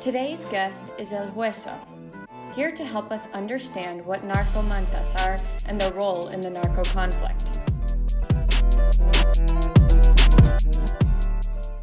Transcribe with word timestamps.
Today's 0.00 0.46
guest 0.46 0.94
is 0.96 1.12
El 1.12 1.28
Huaso, 1.32 1.78
here 2.54 2.72
to 2.72 2.82
help 2.86 3.12
us 3.12 3.30
understand 3.32 4.02
what 4.06 4.26
narcomantas 4.26 5.14
are 5.14 5.38
and 5.66 5.78
their 5.78 5.92
role 5.92 6.28
in 6.28 6.40
the 6.40 6.48
narco 6.48 6.84
conflict. 6.84 7.42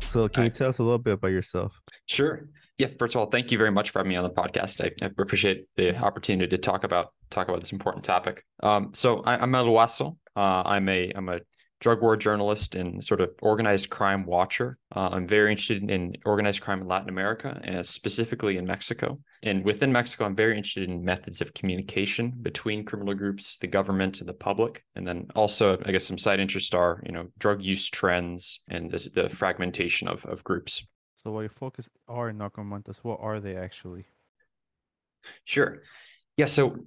So, 0.08 0.28
can 0.28 0.46
you 0.46 0.50
tell 0.50 0.70
us 0.70 0.80
a 0.80 0.84
little 0.84 0.98
bit 0.98 1.14
about 1.14 1.28
yourself? 1.28 1.80
Sure. 2.08 2.50
Yeah. 2.80 2.88
First 2.98 3.14
of 3.14 3.20
all, 3.20 3.28
thank 3.28 3.52
you 3.52 3.60
very 3.60 3.72
much 3.72 3.92
for 3.92 4.00
having 4.00 4.10
me 4.10 4.16
on 4.16 4.24
the 4.24 4.32
podcast. 4.32 4.82
I, 4.82 4.90
I 5.00 5.12
appreciate 5.16 5.68
the 5.76 5.96
opportunity 5.96 6.50
to 6.50 6.58
talk 6.58 6.84
about 6.84 7.14
talk 7.30 7.50
about 7.50 7.60
this 7.60 7.72
important 7.72 8.04
topic. 8.04 8.44
Um, 8.64 8.94
so 8.96 9.22
I, 9.22 9.44
am 9.44 9.54
El 9.54 9.66
Huaso. 9.66 10.18
Uh, 10.36 10.64
I'm 10.66 10.90
a 10.90 11.12
I'm 11.16 11.30
a 11.30 11.42
drug 11.80 12.02
war 12.02 12.18
journalist 12.18 12.76
and 12.76 13.04
sort 13.04 13.22
of 13.22 13.32
organized 13.42 13.90
crime 13.90 14.26
watcher. 14.26 14.78
Uh, 14.96 15.10
I'm 15.12 15.28
very 15.28 15.52
interested 15.52 15.90
in 15.90 16.16
organized 16.26 16.62
crime 16.62 16.82
in 16.82 16.88
Latin 16.88 17.10
America, 17.10 17.60
and 17.64 17.86
specifically 17.86 18.58
in 18.58 18.66
Mexico. 18.66 19.20
And 19.44 19.64
within 19.64 19.92
Mexico, 19.92 20.26
I'm 20.26 20.36
very 20.36 20.58
interested 20.58 20.90
in 20.90 21.06
methods 21.06 21.42
of 21.42 21.54
communication 21.54 22.34
between 22.42 22.86
criminal 22.86 23.14
groups, 23.14 23.58
the 23.58 23.68
government, 23.68 24.20
and 24.20 24.28
the 24.28 24.34
public. 24.34 24.84
And 24.96 25.08
then 25.08 25.28
also, 25.36 25.78
I 25.86 25.92
guess 25.92 26.06
some 26.06 26.18
side 26.18 26.40
interests 26.40 26.74
are, 26.74 27.02
you 27.06 27.12
know, 27.12 27.28
drug 27.38 27.62
use 27.62 27.90
trends 27.90 28.62
and 28.68 28.92
the, 28.92 29.10
the 29.14 29.30
fragmentation 29.30 30.08
of, 30.08 30.26
of 30.26 30.44
groups. 30.44 30.88
So, 31.18 31.32
what 31.32 31.42
your 31.42 31.50
focus 31.50 31.90
are 32.08 32.30
in 32.30 32.38
narcomantas? 32.38 33.00
What 33.04 33.20
are 33.22 33.40
they 33.40 33.56
actually? 33.56 34.06
Sure. 35.46 35.82
Yeah. 36.38 36.46
So 36.46 36.78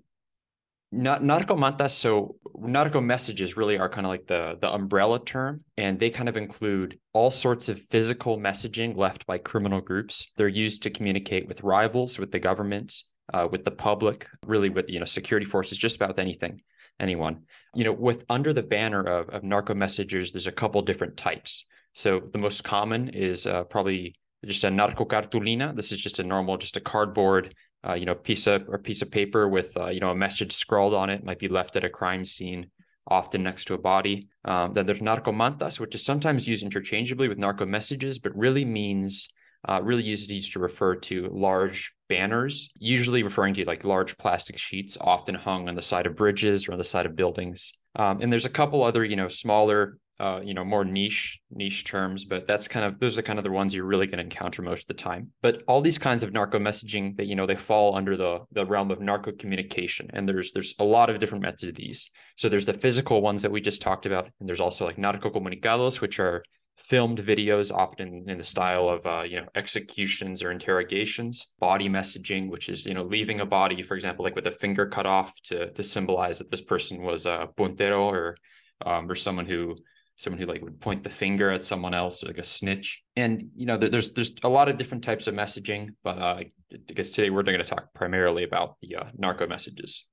not 0.93 1.23
narcomantas 1.23 1.91
so 1.91 2.37
narco 2.57 3.01
messages 3.01 3.57
really 3.57 3.79
are 3.79 3.89
kind 3.89 4.07
of 4.07 4.11
like 4.11 4.27
the 4.27 4.59
the 4.61 4.69
umbrella 4.69 5.25
term 5.25 5.63
and 5.77 6.01
they 6.01 6.11
kind 6.11 6.29
of 6.29 6.37
include 6.37 6.99
all 7.13 7.30
sorts 7.30 7.69
of 7.69 7.80
physical 7.80 8.38
messaging 8.38 8.97
left 8.97 9.24
by 9.27 9.38
criminal 9.38 9.80
groups. 9.80 10.30
They're 10.37 10.49
used 10.49 10.82
to 10.82 10.91
communicate 10.91 11.47
with 11.47 11.63
rivals 11.63 12.19
with 12.19 12.32
the 12.32 12.41
government 12.41 12.95
uh, 13.32 13.47
with 13.51 13.65
the 13.65 13.71
public 13.71 14.27
really 14.45 14.69
with 14.69 14.88
you 14.88 14.99
know 14.99 15.07
security 15.07 15.47
forces 15.47 15.79
just 15.79 15.97
about 15.97 16.19
anything 16.19 16.60
anyone. 16.99 17.45
You 17.75 17.85
know 17.85 17.93
with 17.93 18.25
under 18.29 18.52
the 18.52 18.63
banner 18.63 19.02
of, 19.04 19.29
of 19.29 19.45
narco 19.45 19.75
messages 19.75 20.32
there's 20.32 20.49
a 20.49 20.52
couple 20.52 20.82
different 20.82 21.16
types. 21.16 21.66
So 21.93 22.21
the 22.32 22.38
most 22.38 22.65
common 22.65 23.10
is 23.10 23.47
uh, 23.47 23.65
probably 23.65 24.16
just 24.45 24.65
a 24.65 24.71
narco 24.71 25.04
cartulina. 25.04 25.75
This 25.77 25.93
is 25.93 26.01
just 26.01 26.19
a 26.19 26.25
normal 26.25 26.57
just 26.57 26.77
a 26.77 26.80
cardboard 26.80 27.54
uh, 27.86 27.95
you 27.95 28.04
know, 28.04 28.14
piece 28.14 28.46
of 28.46 28.68
or 28.68 28.78
piece 28.78 29.02
of 29.02 29.10
paper 29.10 29.48
with 29.48 29.76
uh, 29.76 29.86
you 29.86 30.00
know 30.00 30.10
a 30.10 30.16
message 30.16 30.52
scrawled 30.52 30.95
on 30.95 31.10
it 31.10 31.24
might 31.24 31.38
be 31.38 31.48
left 31.48 31.76
at 31.76 31.84
a 31.84 31.88
crime 31.88 32.24
scene, 32.24 32.70
often 33.06 33.42
next 33.42 33.66
to 33.66 33.74
a 33.74 33.78
body. 33.78 34.28
Um, 34.45 34.73
then 34.73 34.86
there's 34.86 35.00
narcomantas, 35.00 35.80
which 35.80 35.95
is 35.95 36.04
sometimes 36.04 36.48
used 36.48 36.62
interchangeably 36.62 37.28
with 37.28 37.38
narco 37.38 37.66
messages, 37.66 38.18
but 38.18 38.36
really 38.36 38.64
means 38.64 39.28
uh, 39.68 39.80
really 39.82 40.02
used 40.02 40.52
to 40.52 40.58
refer 40.58 40.95
to 40.95 41.28
large 41.32 41.92
banners, 42.08 42.70
usually 42.78 43.23
referring 43.23 43.54
to 43.54 43.64
like 43.64 43.84
large 43.84 44.16
plastic 44.16 44.58
sheets, 44.58 44.96
often 45.01 45.34
hung 45.34 45.68
on 45.68 45.74
the 45.74 45.82
side 45.82 46.06
of 46.06 46.16
bridges 46.16 46.68
or 46.68 46.73
on 46.73 46.78
the 46.78 46.84
side 46.84 47.06
of 47.06 47.16
buildings. 47.16 47.73
Um, 47.96 48.20
and 48.20 48.32
there's 48.32 48.46
a 48.46 48.51
couple 48.51 48.82
other, 48.82 49.04
you 49.04 49.16
know, 49.16 49.28
smaller 49.28 49.98
uh, 50.21 50.40
you 50.45 50.52
know, 50.52 50.65
more 50.65 50.85
niche 50.85 51.40
niche 51.51 51.85
terms, 51.85 52.26
but 52.26 52.46
that's 52.46 52.68
kind 52.68 52.85
of 52.85 53.01
those 53.01 53.16
are 53.16 53.23
kind 53.23 53.38
of 53.38 53.45
the 53.45 53.51
ones 53.51 53.73
you're 53.73 53.87
really 53.87 54.07
going 54.07 54.18
to 54.18 54.24
encounter 54.24 54.60
most 54.60 54.82
of 54.82 54.88
the 54.88 55.02
time. 55.02 55.32
But 55.40 55.63
all 55.66 55.80
these 55.80 55.99
kinds 55.99 56.23
of 56.23 56.30
narco 56.30 56.59
messaging 56.59 57.16
that 57.16 57.26
you 57.26 57.35
know 57.35 57.46
they 57.46 57.57
fall 57.57 57.96
under 57.96 58.18
the 58.18 58.41
the 58.52 58.66
realm 58.66 58.91
of 58.91 59.01
narco 59.01 59.32
communication, 59.32 60.10
and 60.13 60.29
there's 60.29 60.52
there's 60.52 60.74
a 60.79 60.85
lot 60.85 61.09
of 61.09 61.21
different 61.21 61.43
methods 61.43 61.65
of 61.65 61.74
these. 61.74 62.10
So 62.37 62.51
there's 62.51 62.66
the 62.66 62.74
physical 62.74 63.23
ones 63.23 63.41
that 63.41 63.51
we 63.51 63.63
just 63.63 63.80
talked 63.80 64.04
about, 64.04 64.28
and 64.41 64.48
there's 64.48 64.60
also 64.60 64.84
like 64.84 64.98
narco 64.98 65.31
comunicados, 65.31 66.03
which 66.03 66.21
are 66.21 66.43
filmed 66.76 67.19
videos, 67.19 67.72
often 67.72 68.25
in 68.28 68.37
the 68.37 68.44
style 68.44 68.91
of 68.91 69.06
uh, 69.06 69.22
you 69.22 69.41
know 69.41 69.48
executions 69.54 70.42
or 70.42 70.50
interrogations. 70.50 71.50
Body 71.58 71.88
messaging, 71.88 72.50
which 72.50 72.69
is 72.69 72.84
you 72.84 72.92
know 72.92 73.04
leaving 73.04 73.41
a 73.41 73.47
body, 73.47 73.82
for 73.82 73.94
example, 73.94 74.22
like 74.22 74.34
with 74.34 74.47
a 74.47 74.52
finger 74.52 74.87
cut 74.87 75.06
off 75.06 75.32
to 75.44 75.70
to 75.70 75.82
symbolize 75.82 76.38
that 76.41 76.50
this 76.50 76.60
person 76.60 77.00
was 77.00 77.25
a 77.25 77.48
puntero 77.56 78.02
or 78.02 78.37
um, 78.84 79.10
or 79.10 79.14
someone 79.14 79.47
who 79.47 79.76
someone 80.20 80.38
who 80.38 80.47
like 80.47 80.60
would 80.60 80.81
point 80.81 81.03
the 81.03 81.08
finger 81.08 81.50
at 81.50 81.64
someone 81.64 81.94
else, 81.94 82.22
like 82.22 82.36
a 82.36 82.44
snitch. 82.44 83.03
And 83.16 83.50
you 83.56 83.64
know, 83.64 83.78
there's 83.78 84.12
there's 84.12 84.32
a 84.42 84.48
lot 84.48 84.69
of 84.69 84.76
different 84.76 85.03
types 85.03 85.26
of 85.26 85.34
messaging, 85.34 85.94
but 86.04 86.19
uh, 86.19 86.36
I 86.41 86.53
guess 86.94 87.08
today 87.08 87.31
we're 87.31 87.42
going 87.42 87.58
to 87.58 87.64
talk 87.64 87.94
primarily 87.94 88.44
about 88.44 88.76
the 88.82 88.97
uh, 88.97 89.04
narco 89.16 89.47
messages. 89.47 90.06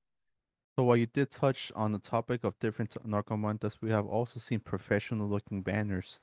So 0.77 0.83
while 0.83 0.95
you 0.95 1.07
did 1.07 1.29
touch 1.29 1.71
on 1.75 1.91
the 1.91 1.99
topic 1.99 2.43
of 2.45 2.57
different 2.59 2.95
narcomantas, 3.05 3.77
we 3.81 3.89
have 3.89 4.05
also 4.05 4.39
seen 4.39 4.59
professional-looking 4.59 5.63
banners 5.63 6.19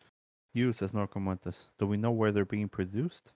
used 0.55 0.81
as 0.81 0.93
narcomantas. 0.93 1.66
Do 1.78 1.87
we 1.87 1.97
know 1.99 2.12
where 2.12 2.33
they're 2.33 2.45
being 2.47 2.69
produced? 2.69 3.33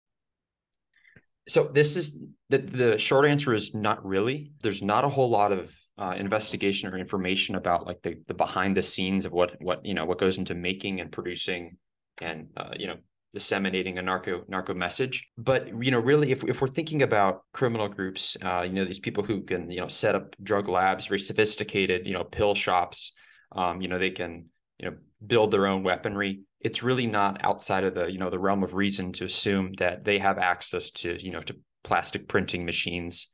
So 1.47 1.65
this 1.65 1.97
is 1.97 2.23
the 2.49 2.59
the 2.59 2.99
short 2.99 3.27
answer 3.27 3.53
is 3.53 3.75
not 3.75 4.05
really. 4.05 4.53
There's 4.63 4.83
not 4.83 5.05
a 5.05 5.09
whole 5.11 5.29
lot 5.29 5.53
of 5.53 5.77
uh, 5.99 6.15
investigation 6.17 6.89
or 6.89 6.97
information 6.97 7.57
about 7.57 7.87
like 7.87 8.01
the, 8.03 8.17
the 8.29 8.35
behind 8.35 8.77
the 8.77 8.83
scenes 8.83 9.27
of 9.27 9.33
what 9.33 9.61
what 9.61 9.85
you 9.85 9.95
know 9.95 10.05
what 10.05 10.19
goes 10.19 10.39
into 10.39 10.55
making 10.55 11.01
and 11.01 11.11
producing 11.11 11.77
and 12.21 12.49
uh, 12.57 12.71
you 12.77 12.87
know 12.87 12.97
disseminating 13.33 13.99
a 13.99 14.03
narco 14.03 14.43
narco 14.49 14.73
message 14.73 15.29
but 15.37 15.69
you 15.83 15.91
know 15.91 15.99
really 15.99 16.31
if, 16.31 16.43
if 16.45 16.61
we're 16.63 16.69
thinking 16.69 17.03
about 17.03 17.43
criminal 17.53 17.89
groups 17.89 18.37
uh, 18.43 18.63
you 18.63 18.73
know 18.73 18.85
these 18.85 19.01
people 19.01 19.25
who 19.25 19.43
can 19.43 19.71
you 19.71 19.81
know 19.81 19.89
set 19.89 20.15
up 20.15 20.35
drug 20.43 20.69
labs 20.69 21.07
very 21.07 21.21
sophisticated 21.21 22.07
you 22.07 22.15
know 22.15 22.25
pill 22.25 22.55
shops 22.55 23.13
um, 23.53 23.83
you 23.83 23.89
know 23.89 23.99
they 23.99 24.11
can 24.11 24.47
you 24.79 24.91
know 24.91 24.97
build 25.27 25.51
their 25.51 25.67
own 25.67 25.83
weaponry 25.83 26.41
it's 26.61 26.83
really 26.83 27.07
not 27.07 27.45
outside 27.45 27.85
of 27.85 27.95
the 27.95 28.07
you 28.07 28.19
know 28.19 28.31
the 28.31 28.39
realm 28.39 28.63
of 28.63 28.73
reason 28.73 29.13
to 29.13 29.25
assume 29.25 29.73
that 29.79 30.05
they 30.05 30.19
have 30.19 30.39
access 30.39 30.91
to 30.91 31.23
you 31.23 31.33
know 31.33 31.41
to 31.41 31.57
plastic 31.85 32.29
printing 32.29 32.65
machines 32.65 33.29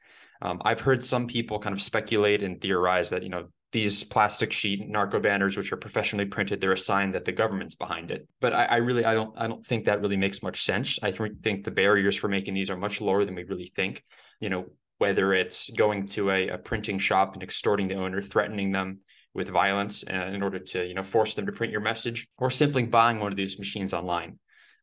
um, 0.44 0.60
I've 0.64 0.80
heard 0.80 1.02
some 1.02 1.26
people 1.26 1.58
kind 1.58 1.74
of 1.74 1.82
speculate 1.82 2.42
and 2.42 2.60
theorize 2.60 3.10
that 3.10 3.22
you 3.22 3.30
know 3.30 3.48
these 3.72 4.04
plastic 4.04 4.52
sheet 4.52 4.88
narco 4.88 5.18
banners, 5.18 5.56
which 5.56 5.72
are 5.72 5.76
professionally 5.76 6.26
printed, 6.26 6.60
they're 6.60 6.70
a 6.70 6.78
sign 6.78 7.10
that 7.10 7.24
the 7.24 7.32
government's 7.32 7.74
behind 7.74 8.12
it. 8.12 8.28
But 8.40 8.52
I, 8.52 8.64
I 8.66 8.76
really, 8.76 9.04
I 9.04 9.14
don't, 9.14 9.34
I 9.36 9.48
don't 9.48 9.66
think 9.66 9.86
that 9.86 10.00
really 10.00 10.16
makes 10.16 10.44
much 10.44 10.62
sense. 10.62 11.00
I 11.02 11.10
think 11.10 11.64
the 11.64 11.72
barriers 11.72 12.14
for 12.14 12.28
making 12.28 12.54
these 12.54 12.70
are 12.70 12.76
much 12.76 13.00
lower 13.00 13.24
than 13.24 13.34
we 13.34 13.42
really 13.42 13.72
think. 13.74 14.04
You 14.38 14.48
know, 14.48 14.66
whether 14.98 15.34
it's 15.34 15.70
going 15.70 16.06
to 16.08 16.30
a, 16.30 16.48
a 16.50 16.58
printing 16.58 17.00
shop 17.00 17.34
and 17.34 17.42
extorting 17.42 17.88
the 17.88 17.96
owner, 17.96 18.22
threatening 18.22 18.70
them 18.70 19.00
with 19.34 19.48
violence 19.48 20.04
uh, 20.08 20.14
in 20.14 20.44
order 20.44 20.60
to, 20.60 20.86
you 20.86 20.94
know, 20.94 21.02
force 21.02 21.34
them 21.34 21.46
to 21.46 21.52
print 21.52 21.72
your 21.72 21.80
message, 21.80 22.28
or 22.38 22.52
simply 22.52 22.84
buying 22.84 23.18
one 23.18 23.32
of 23.32 23.36
these 23.36 23.58
machines 23.58 23.92
online. 23.92 24.38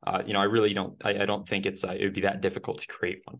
Uh, 0.05 0.21
you 0.25 0.33
know, 0.33 0.41
I 0.41 0.45
really 0.45 0.73
don't, 0.73 0.95
I, 1.05 1.21
I 1.21 1.25
don't 1.25 1.47
think 1.47 1.65
it's, 1.65 1.85
uh, 1.85 1.95
it 1.97 2.03
would 2.03 2.13
be 2.13 2.21
that 2.21 2.41
difficult 2.41 2.79
to 2.79 2.87
create 2.87 3.21
one. 3.23 3.37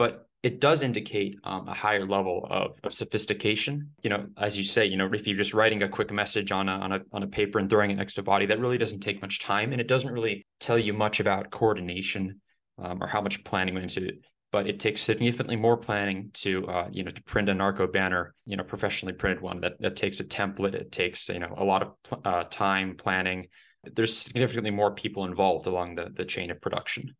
But 0.00 0.26
it 0.42 0.62
does 0.62 0.82
indicate 0.82 1.36
um, 1.44 1.68
a 1.68 1.74
higher 1.74 2.06
level 2.06 2.46
of, 2.48 2.80
of 2.82 2.94
sophistication. 2.94 3.90
You 4.02 4.08
know, 4.08 4.28
as 4.38 4.56
you 4.56 4.64
say, 4.64 4.86
you 4.86 4.96
know, 4.96 5.10
if 5.12 5.26
you're 5.26 5.36
just 5.36 5.52
writing 5.52 5.82
a 5.82 5.90
quick 5.90 6.10
message 6.10 6.50
on 6.50 6.70
a, 6.70 6.72
on 6.72 6.92
a 6.92 7.00
on 7.12 7.22
a 7.22 7.26
paper 7.26 7.58
and 7.58 7.68
throwing 7.68 7.90
it 7.90 7.96
next 7.96 8.14
to 8.14 8.22
a 8.22 8.24
body, 8.24 8.46
that 8.46 8.58
really 8.58 8.78
doesn't 8.78 9.00
take 9.00 9.20
much 9.20 9.40
time, 9.40 9.72
and 9.72 9.80
it 9.80 9.88
doesn't 9.88 10.10
really 10.10 10.46
tell 10.58 10.78
you 10.78 10.94
much 10.94 11.20
about 11.20 11.50
coordination 11.50 12.40
um, 12.82 13.02
or 13.02 13.08
how 13.08 13.20
much 13.20 13.44
planning 13.44 13.74
went 13.74 13.94
into 13.94 14.08
it. 14.08 14.24
But 14.50 14.66
it 14.66 14.80
takes 14.80 15.02
significantly 15.02 15.56
more 15.56 15.76
planning 15.76 16.30
to, 16.44 16.66
uh, 16.66 16.88
you 16.90 17.04
know, 17.04 17.10
to 17.10 17.22
print 17.24 17.50
a 17.50 17.54
narco 17.54 17.86
banner, 17.86 18.34
you 18.46 18.56
know, 18.56 18.64
professionally 18.64 19.12
printed 19.12 19.42
one. 19.42 19.60
That 19.60 19.74
that 19.80 19.96
takes 19.96 20.18
a 20.20 20.24
template. 20.24 20.72
It 20.72 20.92
takes, 20.92 21.28
you 21.28 21.40
know, 21.40 21.54
a 21.58 21.64
lot 21.64 21.82
of 21.82 21.90
uh, 22.24 22.44
time 22.44 22.96
planning. 22.96 23.48
There's 23.84 24.16
significantly 24.16 24.70
more 24.70 24.94
people 24.94 25.26
involved 25.26 25.66
along 25.66 25.96
the 25.96 26.06
the 26.10 26.24
chain 26.24 26.50
of 26.50 26.62
production. 26.62 27.14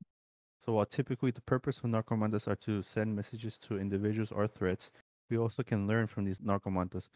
So 0.70 0.74
while 0.74 0.86
typically 0.86 1.32
the 1.32 1.40
purpose 1.40 1.78
of 1.78 1.86
narcomantas 1.86 2.46
are 2.46 2.54
to 2.54 2.80
send 2.80 3.16
messages 3.16 3.58
to 3.58 3.76
individuals 3.76 4.30
or 4.30 4.46
threats, 4.46 4.92
we 5.28 5.36
also 5.36 5.64
can 5.64 5.88
learn 5.88 6.06
from 6.06 6.24
these 6.24 6.38
narcomantas. 6.38 7.08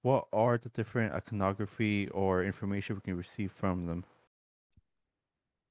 What 0.00 0.28
are 0.32 0.56
the 0.56 0.70
different 0.70 1.12
iconography 1.12 2.08
or 2.08 2.42
information 2.42 2.94
we 2.94 3.02
can 3.02 3.18
receive 3.18 3.52
from 3.52 3.84
them? 3.84 4.06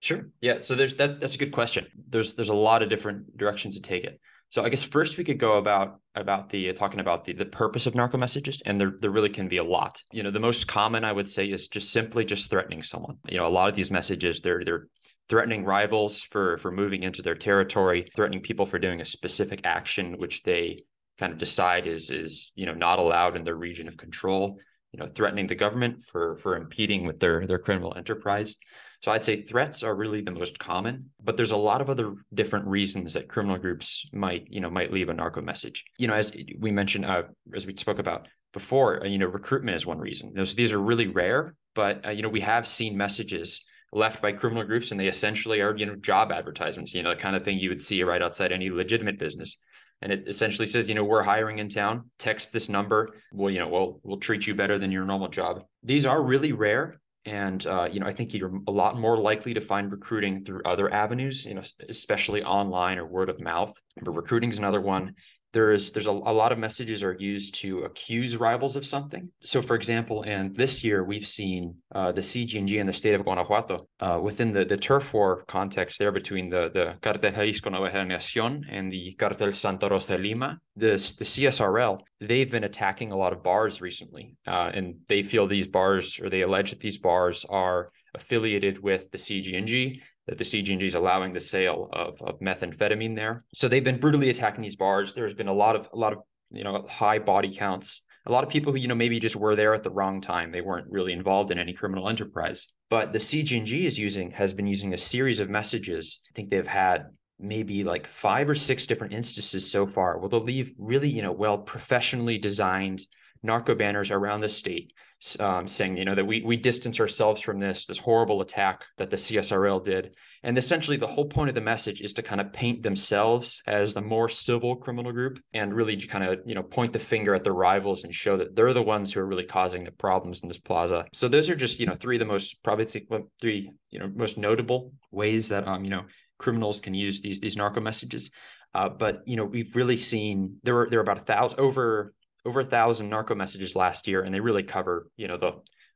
Sure. 0.02 0.30
Yeah. 0.40 0.62
So 0.62 0.76
there's 0.76 0.98
that. 0.98 1.20
That's 1.20 1.34
a 1.34 1.40
good 1.40 1.52
question. 1.52 1.88
There's 2.10 2.36
there's 2.36 2.50
a 2.50 2.54
lot 2.54 2.84
of 2.84 2.90
different 2.90 3.36
directions 3.36 3.74
to 3.74 3.82
take 3.82 4.04
it. 4.04 4.22
So 4.52 4.64
I 4.64 4.70
guess 4.70 4.84
first 4.84 5.18
we 5.18 5.24
could 5.24 5.40
go 5.40 5.58
about 5.58 6.00
about 6.14 6.50
the 6.52 6.70
uh, 6.70 6.74
talking 6.74 7.00
about 7.00 7.26
the 7.26 7.34
the 7.34 7.46
purpose 7.46 7.88
of 7.88 7.96
narco 7.96 8.20
messages, 8.20 8.62
and 8.68 8.80
there 8.80 8.94
there 9.02 9.10
really 9.10 9.30
can 9.30 9.48
be 9.48 9.58
a 9.58 9.64
lot. 9.64 10.00
You 10.12 10.22
know, 10.22 10.30
the 10.30 10.40
most 10.40 10.68
common 10.68 11.04
I 11.04 11.12
would 11.12 11.28
say 11.28 11.48
is 11.48 11.68
just 11.68 11.90
simply 11.92 12.24
just 12.24 12.52
threatening 12.52 12.84
someone. 12.84 13.18
You 13.28 13.38
know, 13.38 13.48
a 13.48 13.50
lot 13.50 13.68
of 13.68 13.76
these 13.76 13.90
messages 13.90 14.42
they're 14.42 14.64
they're 14.64 14.90
threatening 15.32 15.64
rivals 15.64 16.22
for 16.22 16.58
for 16.58 16.72
moving 16.72 17.04
into 17.04 17.22
their 17.22 17.36
territory, 17.36 18.12
threatening 18.16 18.42
people 18.42 18.66
for 18.66 18.78
doing 18.78 19.00
a 19.00 19.06
specific 19.06 19.62
action 19.64 20.18
which 20.18 20.44
they 20.44 20.84
kind 21.18 21.32
of 21.32 21.40
decide 21.40 21.88
is 21.88 22.10
is 22.10 22.52
you 22.54 22.66
know 22.66 22.74
not 22.74 23.00
allowed 23.00 23.38
in 23.38 23.46
their 23.46 23.56
region 23.56 23.88
of 23.88 23.98
control. 23.98 24.60
You 24.92 25.00
know, 25.00 25.08
threatening 25.08 25.48
the 25.48 25.56
government 25.56 26.04
for 26.04 26.36
for 26.36 26.58
impeding 26.58 27.08
with 27.08 27.22
their 27.22 27.48
their 27.48 27.60
criminal 27.60 27.94
enterprise. 27.96 28.58
So 29.02 29.12
I'd 29.12 29.22
say 29.22 29.42
threats 29.42 29.84
are 29.84 29.96
really 29.96 30.22
the 30.22 30.32
most 30.32 30.60
common, 30.60 31.12
but 31.24 31.38
there's 31.38 31.52
a 31.52 31.58
lot 31.58 31.80
of 31.82 31.90
other 31.90 32.14
different 32.34 32.68
reasons 32.68 33.14
that 33.14 33.30
criminal 33.30 33.58
groups 33.58 34.06
might, 34.14 34.48
you 34.50 34.60
know, 34.60 34.70
might 34.70 34.92
leave 34.92 35.10
a 35.10 35.14
narco 35.14 35.42
message. 35.42 35.86
You 35.98 36.08
know, 36.08 36.14
as 36.14 36.36
we 36.60 36.72
mentioned, 36.72 37.06
uh, 37.06 37.24
as 37.56 37.66
we 37.66 37.76
spoke 37.76 38.00
about 38.00 38.28
before, 38.54 39.02
uh, 39.04 39.08
you 39.08 39.18
know, 39.18 39.28
recruitment 39.28 39.78
is 39.78 39.88
one 39.88 39.98
reason. 39.98 40.30
You 40.32 40.36
know, 40.36 40.46
so 40.46 40.56
these 40.56 40.74
are 40.74 40.80
really 40.80 41.08
rare, 41.08 41.56
but 41.74 42.06
uh, 42.06 42.10
you 42.12 42.22
know, 42.22 42.30
we 42.30 42.42
have 42.42 42.68
seen 42.68 42.98
messages 42.98 43.64
left 43.94 44.22
by 44.22 44.32
criminal 44.32 44.64
groups 44.64 44.92
and 44.92 45.00
they 45.00 45.08
essentially 45.08 45.62
are 45.62 45.76
you 45.76 45.86
know 45.86 45.96
job 45.96 46.32
advertisements 46.32 46.94
you 46.94 47.04
know 47.04 47.10
the 47.10 47.16
kind 47.16 47.36
of 47.36 47.44
thing 47.44 47.58
you 47.58 47.70
would 47.70 47.82
see 47.82 48.04
right 48.04 48.22
outside 48.22 48.52
any 48.52 48.70
legitimate 48.70 49.20
business. 49.20 49.58
And 50.04 50.12
it 50.12 50.24
essentially 50.28 50.68
says 50.68 50.90
you 50.90 50.96
know 50.96 51.04
we're 51.04 51.24
hiring 51.24 51.60
in 51.60 51.70
town 51.70 52.10
text 52.18 52.52
this 52.54 52.70
number 52.70 53.10
we'll 53.32 53.52
you 53.52 53.60
know 53.60 53.68
we'll 53.68 54.00
we'll 54.04 54.18
treat 54.18 54.48
you 54.48 54.56
better 54.56 54.80
than 54.80 54.92
your 54.92 55.06
normal 55.06 55.28
job. 55.28 55.64
These 55.84 56.06
are 56.06 56.22
really 56.22 56.54
rare 56.54 57.00
and 57.26 57.66
uh, 57.68 57.88
you 57.92 58.00
know 58.00 58.08
i 58.08 58.14
think 58.14 58.34
you're 58.34 58.60
a 58.68 58.72
lot 58.72 58.98
more 58.98 59.16
likely 59.16 59.54
to 59.54 59.62
find 59.62 59.92
recruiting 59.92 60.44
through 60.44 60.60
other 60.66 60.92
avenues 60.92 61.46
you 61.46 61.54
know 61.54 61.62
especially 61.88 62.42
online 62.42 62.98
or 62.98 63.06
word 63.06 63.30
of 63.30 63.40
mouth. 63.40 63.74
But 64.02 64.12
recruiting 64.12 64.50
is 64.50 64.58
another 64.58 64.82
one 64.82 65.14
there's 65.54 65.92
there's 65.92 66.08
a, 66.08 66.12
a 66.12 66.34
lot 66.42 66.52
of 66.52 66.58
messages 66.58 67.04
are 67.04 67.16
used 67.20 67.56
to 67.56 67.80
accuse 67.80 68.38
rivals 68.38 68.76
of 68.76 68.86
something. 68.86 69.30
So, 69.44 69.62
for 69.62 69.76
example, 69.76 70.24
and 70.24 70.56
this 70.56 70.84
year 70.84 71.04
we've 71.04 71.28
seen 71.28 71.76
uh, 71.94 72.12
the 72.12 72.22
CJNG 72.22 72.74
in 72.80 72.88
the 72.88 72.94
state 72.94 73.14
of 73.14 73.24
Guanajuato 73.24 73.88
uh, 74.00 74.20
within 74.22 74.54
the, 74.54 74.66
the 74.66 74.78
turf 74.78 75.14
war 75.14 75.44
context 75.48 76.00
there 76.00 76.12
between 76.12 76.50
the 76.50 76.70
the 76.74 76.96
Cartel 77.02 77.32
Jalisco 77.32 77.70
Nueva 77.70 77.98
Generación 77.98 78.64
and 78.70 78.92
the 78.92 79.14
Cartel 79.14 79.52
Santa 79.52 79.90
Rosa 79.90 80.18
de 80.18 80.24
Lima. 80.24 80.60
This 80.76 81.16
the 81.16 81.26
CSRL 81.26 82.00
they've 82.20 82.52
been 82.52 82.64
attacking 82.64 83.12
a 83.12 83.18
lot 83.18 83.34
of 83.34 83.44
bars 83.44 83.82
recently, 83.82 84.36
uh, 84.48 84.72
and 84.74 84.96
they 85.08 85.24
feel 85.24 85.48
these 85.48 85.68
bars 85.68 86.20
or 86.20 86.30
they 86.30 86.42
allege 86.42 86.70
that 86.70 86.80
these 86.80 86.98
bars 86.98 87.46
are 87.50 87.92
affiliated 88.14 88.82
with 88.82 89.10
the 89.12 89.18
CJNG 89.18 90.02
that 90.28 90.38
the 90.38 90.44
CJNG 90.44 90.84
is 90.84 90.96
allowing 90.96 91.34
the 91.34 91.42
sale 91.42 91.90
of, 91.92 92.22
of 92.22 92.40
methamphetamine 92.40 93.16
there. 93.16 93.44
So 93.54 93.68
they've 93.68 93.84
been 93.84 94.00
brutally 94.00 94.30
attacking 94.30 94.62
these 94.62 94.76
bars. 94.76 95.14
There's 95.14 95.34
been 95.34 95.48
a 95.48 95.54
lot 95.54 95.76
of 95.76 95.88
a 95.94 95.98
lot 95.98 96.14
of 96.14 96.20
you 96.52 96.64
know 96.64 96.86
high 96.88 97.20
body 97.20 97.56
counts. 97.56 98.04
A 98.28 98.32
lot 98.32 98.44
of 98.44 98.50
people 98.50 98.72
who 98.72 98.80
you 98.80 98.88
know 98.88 98.96
maybe 98.96 99.20
just 99.20 99.36
were 99.36 99.56
there 99.56 99.74
at 99.74 99.84
the 99.84 99.90
wrong 99.90 100.22
time. 100.22 100.52
They 100.52 100.62
weren't 100.62 100.92
really 100.92 101.14
involved 101.14 101.52
in 101.52 101.60
any 101.60 101.74
criminal 101.74 102.08
enterprise. 102.08 102.68
But 102.90 103.14
the 103.14 103.20
CJNG 103.20 103.86
is 103.86 103.98
using 103.98 104.32
has 104.32 104.54
been 104.54 104.68
using 104.68 104.94
a 104.94 104.98
series 104.98 105.40
of 105.40 105.50
messages. 105.50 106.22
I 106.30 106.32
think 106.36 106.50
they've 106.50 106.68
had 106.68 107.08
maybe 107.40 107.84
like 107.84 108.06
five 108.06 108.50
or 108.50 108.56
six 108.56 108.86
different 108.86 109.14
instances 109.14 109.70
so 109.70 109.88
far 109.88 110.20
where 110.20 110.30
they'll 110.30 110.44
leave 110.44 110.74
really 110.78 111.10
you 111.10 111.24
know 111.24 111.32
well 111.32 111.58
professionally 111.58 112.38
designed 112.38 113.02
narco 113.42 113.74
banners 113.74 114.12
around 114.12 114.42
the 114.42 114.50
state 114.50 114.94
um, 115.40 115.68
saying, 115.68 115.98
you 115.98 116.06
know, 116.06 116.16
that 116.16 116.26
we 116.26 116.42
we 116.42 116.58
distance 116.58 117.00
ourselves 117.00 117.42
from 117.42 117.60
this 117.60 117.86
this 117.86 117.98
horrible 117.98 118.42
attack 118.42 118.86
that 118.98 119.10
the 119.10 119.18
CSRL 119.18 119.84
did, 119.84 120.16
and 120.44 120.58
essentially 120.58 120.98
the 120.98 121.08
whole 121.08 121.26
point 121.26 121.50
of 121.50 121.56
the 121.56 121.62
message 121.62 122.02
is 122.02 122.14
to 122.14 122.24
kind 122.24 122.42
of 122.42 122.52
paint 122.52 122.82
themselves 122.82 123.62
as 123.68 123.94
the 123.94 124.02
more 124.02 124.30
civil 124.30 124.76
criminal 124.76 125.12
group, 125.12 125.40
and 125.54 125.74
really 125.74 125.96
to 125.96 126.08
kind 126.08 126.24
of 126.24 126.40
you 126.46 126.56
know 126.56 126.64
point 126.64 126.94
the 126.94 127.00
finger 127.00 127.36
at 127.36 127.44
the 127.44 127.52
rivals 127.52 128.04
and 128.04 128.14
show 128.14 128.38
that 128.38 128.56
they're 128.56 128.74
the 128.74 128.82
ones 128.82 129.14
who 129.14 129.20
are 129.20 129.26
really 129.26 129.46
causing 129.46 129.84
the 129.84 129.92
problems 129.92 130.42
in 130.42 130.48
this 130.48 130.58
plaza. 130.58 131.06
So 131.14 131.28
those 131.28 131.50
are 131.50 131.56
just 131.56 131.80
you 131.80 131.86
know 131.86 131.96
three 131.96 132.16
of 132.16 132.20
the 132.20 132.26
most 132.26 132.64
probably 132.64 132.86
three 132.86 133.72
you 133.90 134.00
know 134.00 134.12
most 134.16 134.38
notable 134.38 134.94
ways 135.12 135.50
that 135.50 135.68
um 135.68 135.84
you 135.84 135.92
know 135.92 136.06
criminals 136.40 136.82
can 136.82 136.94
use 136.94 137.22
these 137.22 137.40
these 137.40 137.56
narco 137.56 137.80
messages. 137.80 138.32
Uh, 138.74 138.90
but 138.90 139.22
you 139.26 139.36
know 139.36 139.46
we've 139.46 139.76
really 139.76 139.98
seen 139.98 140.58
there 140.64 140.74
were 140.74 140.88
there 140.90 141.00
were 141.00 141.04
about 141.04 141.20
a 141.20 141.26
thousand 141.26 141.60
over 141.60 142.14
over 142.46 142.62
a 142.62 142.66
thousand 142.66 143.10
narco 143.10 143.36
messages 143.36 143.76
last 143.76 144.08
year, 144.08 144.24
and 144.24 144.34
they 144.34 144.40
really 144.40 144.64
cover, 144.64 145.08
you 145.18 145.28
know, 145.28 145.38
the 145.38 145.54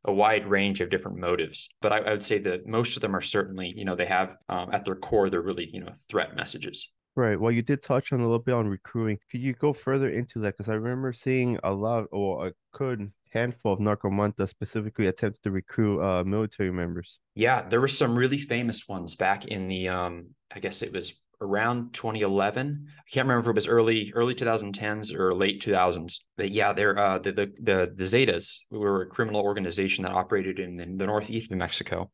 a 0.07 0.13
wide 0.13 0.47
range 0.47 0.81
of 0.81 0.89
different 0.89 1.17
motives. 1.17 1.69
But 1.81 1.91
I, 1.91 1.97
I 1.97 2.11
would 2.11 2.23
say 2.23 2.37
that 2.39 2.67
most 2.67 2.95
of 2.95 3.01
them 3.01 3.15
are 3.15 3.21
certainly, 3.21 3.73
you 3.75 3.85
know, 3.85 3.95
they 3.95 4.05
have 4.05 4.37
um, 4.47 4.69
at 4.71 4.85
their 4.85 4.95
core, 4.95 5.29
they're 5.29 5.41
really, 5.41 5.67
you 5.71 5.81
know, 5.81 5.91
threat 6.09 6.35
messages. 6.35 6.91
Right. 7.15 7.39
Well, 7.39 7.51
you 7.51 7.61
did 7.61 7.81
touch 7.81 8.11
on 8.11 8.19
a 8.19 8.23
little 8.23 8.39
bit 8.39 8.53
on 8.53 8.67
recruiting. 8.67 9.17
Could 9.31 9.41
you 9.41 9.53
go 9.53 9.73
further 9.73 10.09
into 10.09 10.39
that? 10.39 10.57
Because 10.57 10.71
I 10.71 10.75
remember 10.75 11.13
seeing 11.13 11.57
a 11.63 11.73
lot 11.73 12.05
or 12.11 12.47
a 12.47 12.53
good 12.73 13.11
handful 13.31 13.73
of 13.73 13.79
narcomantas 13.79 14.49
specifically 14.49 15.07
attempted 15.07 15.41
to 15.43 15.51
recruit 15.51 16.01
uh, 16.01 16.23
military 16.23 16.71
members. 16.71 17.19
Yeah, 17.33 17.67
there 17.67 17.81
were 17.81 17.87
some 17.87 18.15
really 18.15 18.37
famous 18.37 18.87
ones 18.87 19.15
back 19.15 19.45
in 19.45 19.67
the, 19.67 19.89
um, 19.89 20.27
I 20.53 20.59
guess 20.59 20.81
it 20.81 20.93
was 20.93 21.19
around 21.41 21.93
2011. 21.93 22.87
I 22.87 23.09
can't 23.09 23.27
remember 23.27 23.49
if 23.49 23.53
it 23.53 23.55
was 23.55 23.67
early 23.67 24.11
early 24.15 24.35
2010s 24.35 25.13
or 25.13 25.33
late 25.33 25.61
2000s. 25.61 26.19
But 26.37 26.51
yeah, 26.51 26.73
they're 26.73 26.97
uh, 26.97 27.19
the, 27.19 27.31
the 27.31 27.51
the 27.61 27.93
the 27.95 28.03
Zetas 28.05 28.59
were 28.71 29.03
a 29.03 29.07
criminal 29.07 29.41
organization 29.41 30.03
that 30.03 30.11
operated 30.11 30.59
in 30.59 30.75
the, 30.75 30.85
the 30.85 31.05
northeast 31.05 31.51
of 31.51 31.57
Mexico. 31.57 32.11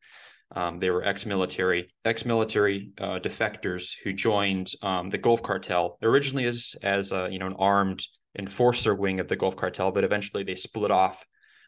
Um, 0.54 0.80
they 0.80 0.90
were 0.90 1.02
ex-military 1.02 1.88
ex-military 2.04 2.92
uh, 2.98 3.18
defectors 3.20 3.94
who 4.04 4.12
joined 4.12 4.72
um, 4.82 5.08
the 5.08 5.18
Gulf 5.18 5.42
Cartel 5.42 5.98
originally 6.02 6.44
as 6.44 6.76
as 6.82 7.12
a, 7.12 7.28
you 7.30 7.38
know 7.38 7.46
an 7.46 7.56
armed 7.58 8.04
enforcer 8.38 8.94
wing 8.94 9.20
of 9.20 9.28
the 9.28 9.36
Gulf 9.36 9.56
Cartel, 9.56 9.92
but 9.92 10.04
eventually 10.04 10.44
they 10.44 10.54
split 10.54 10.90
off 10.90 11.24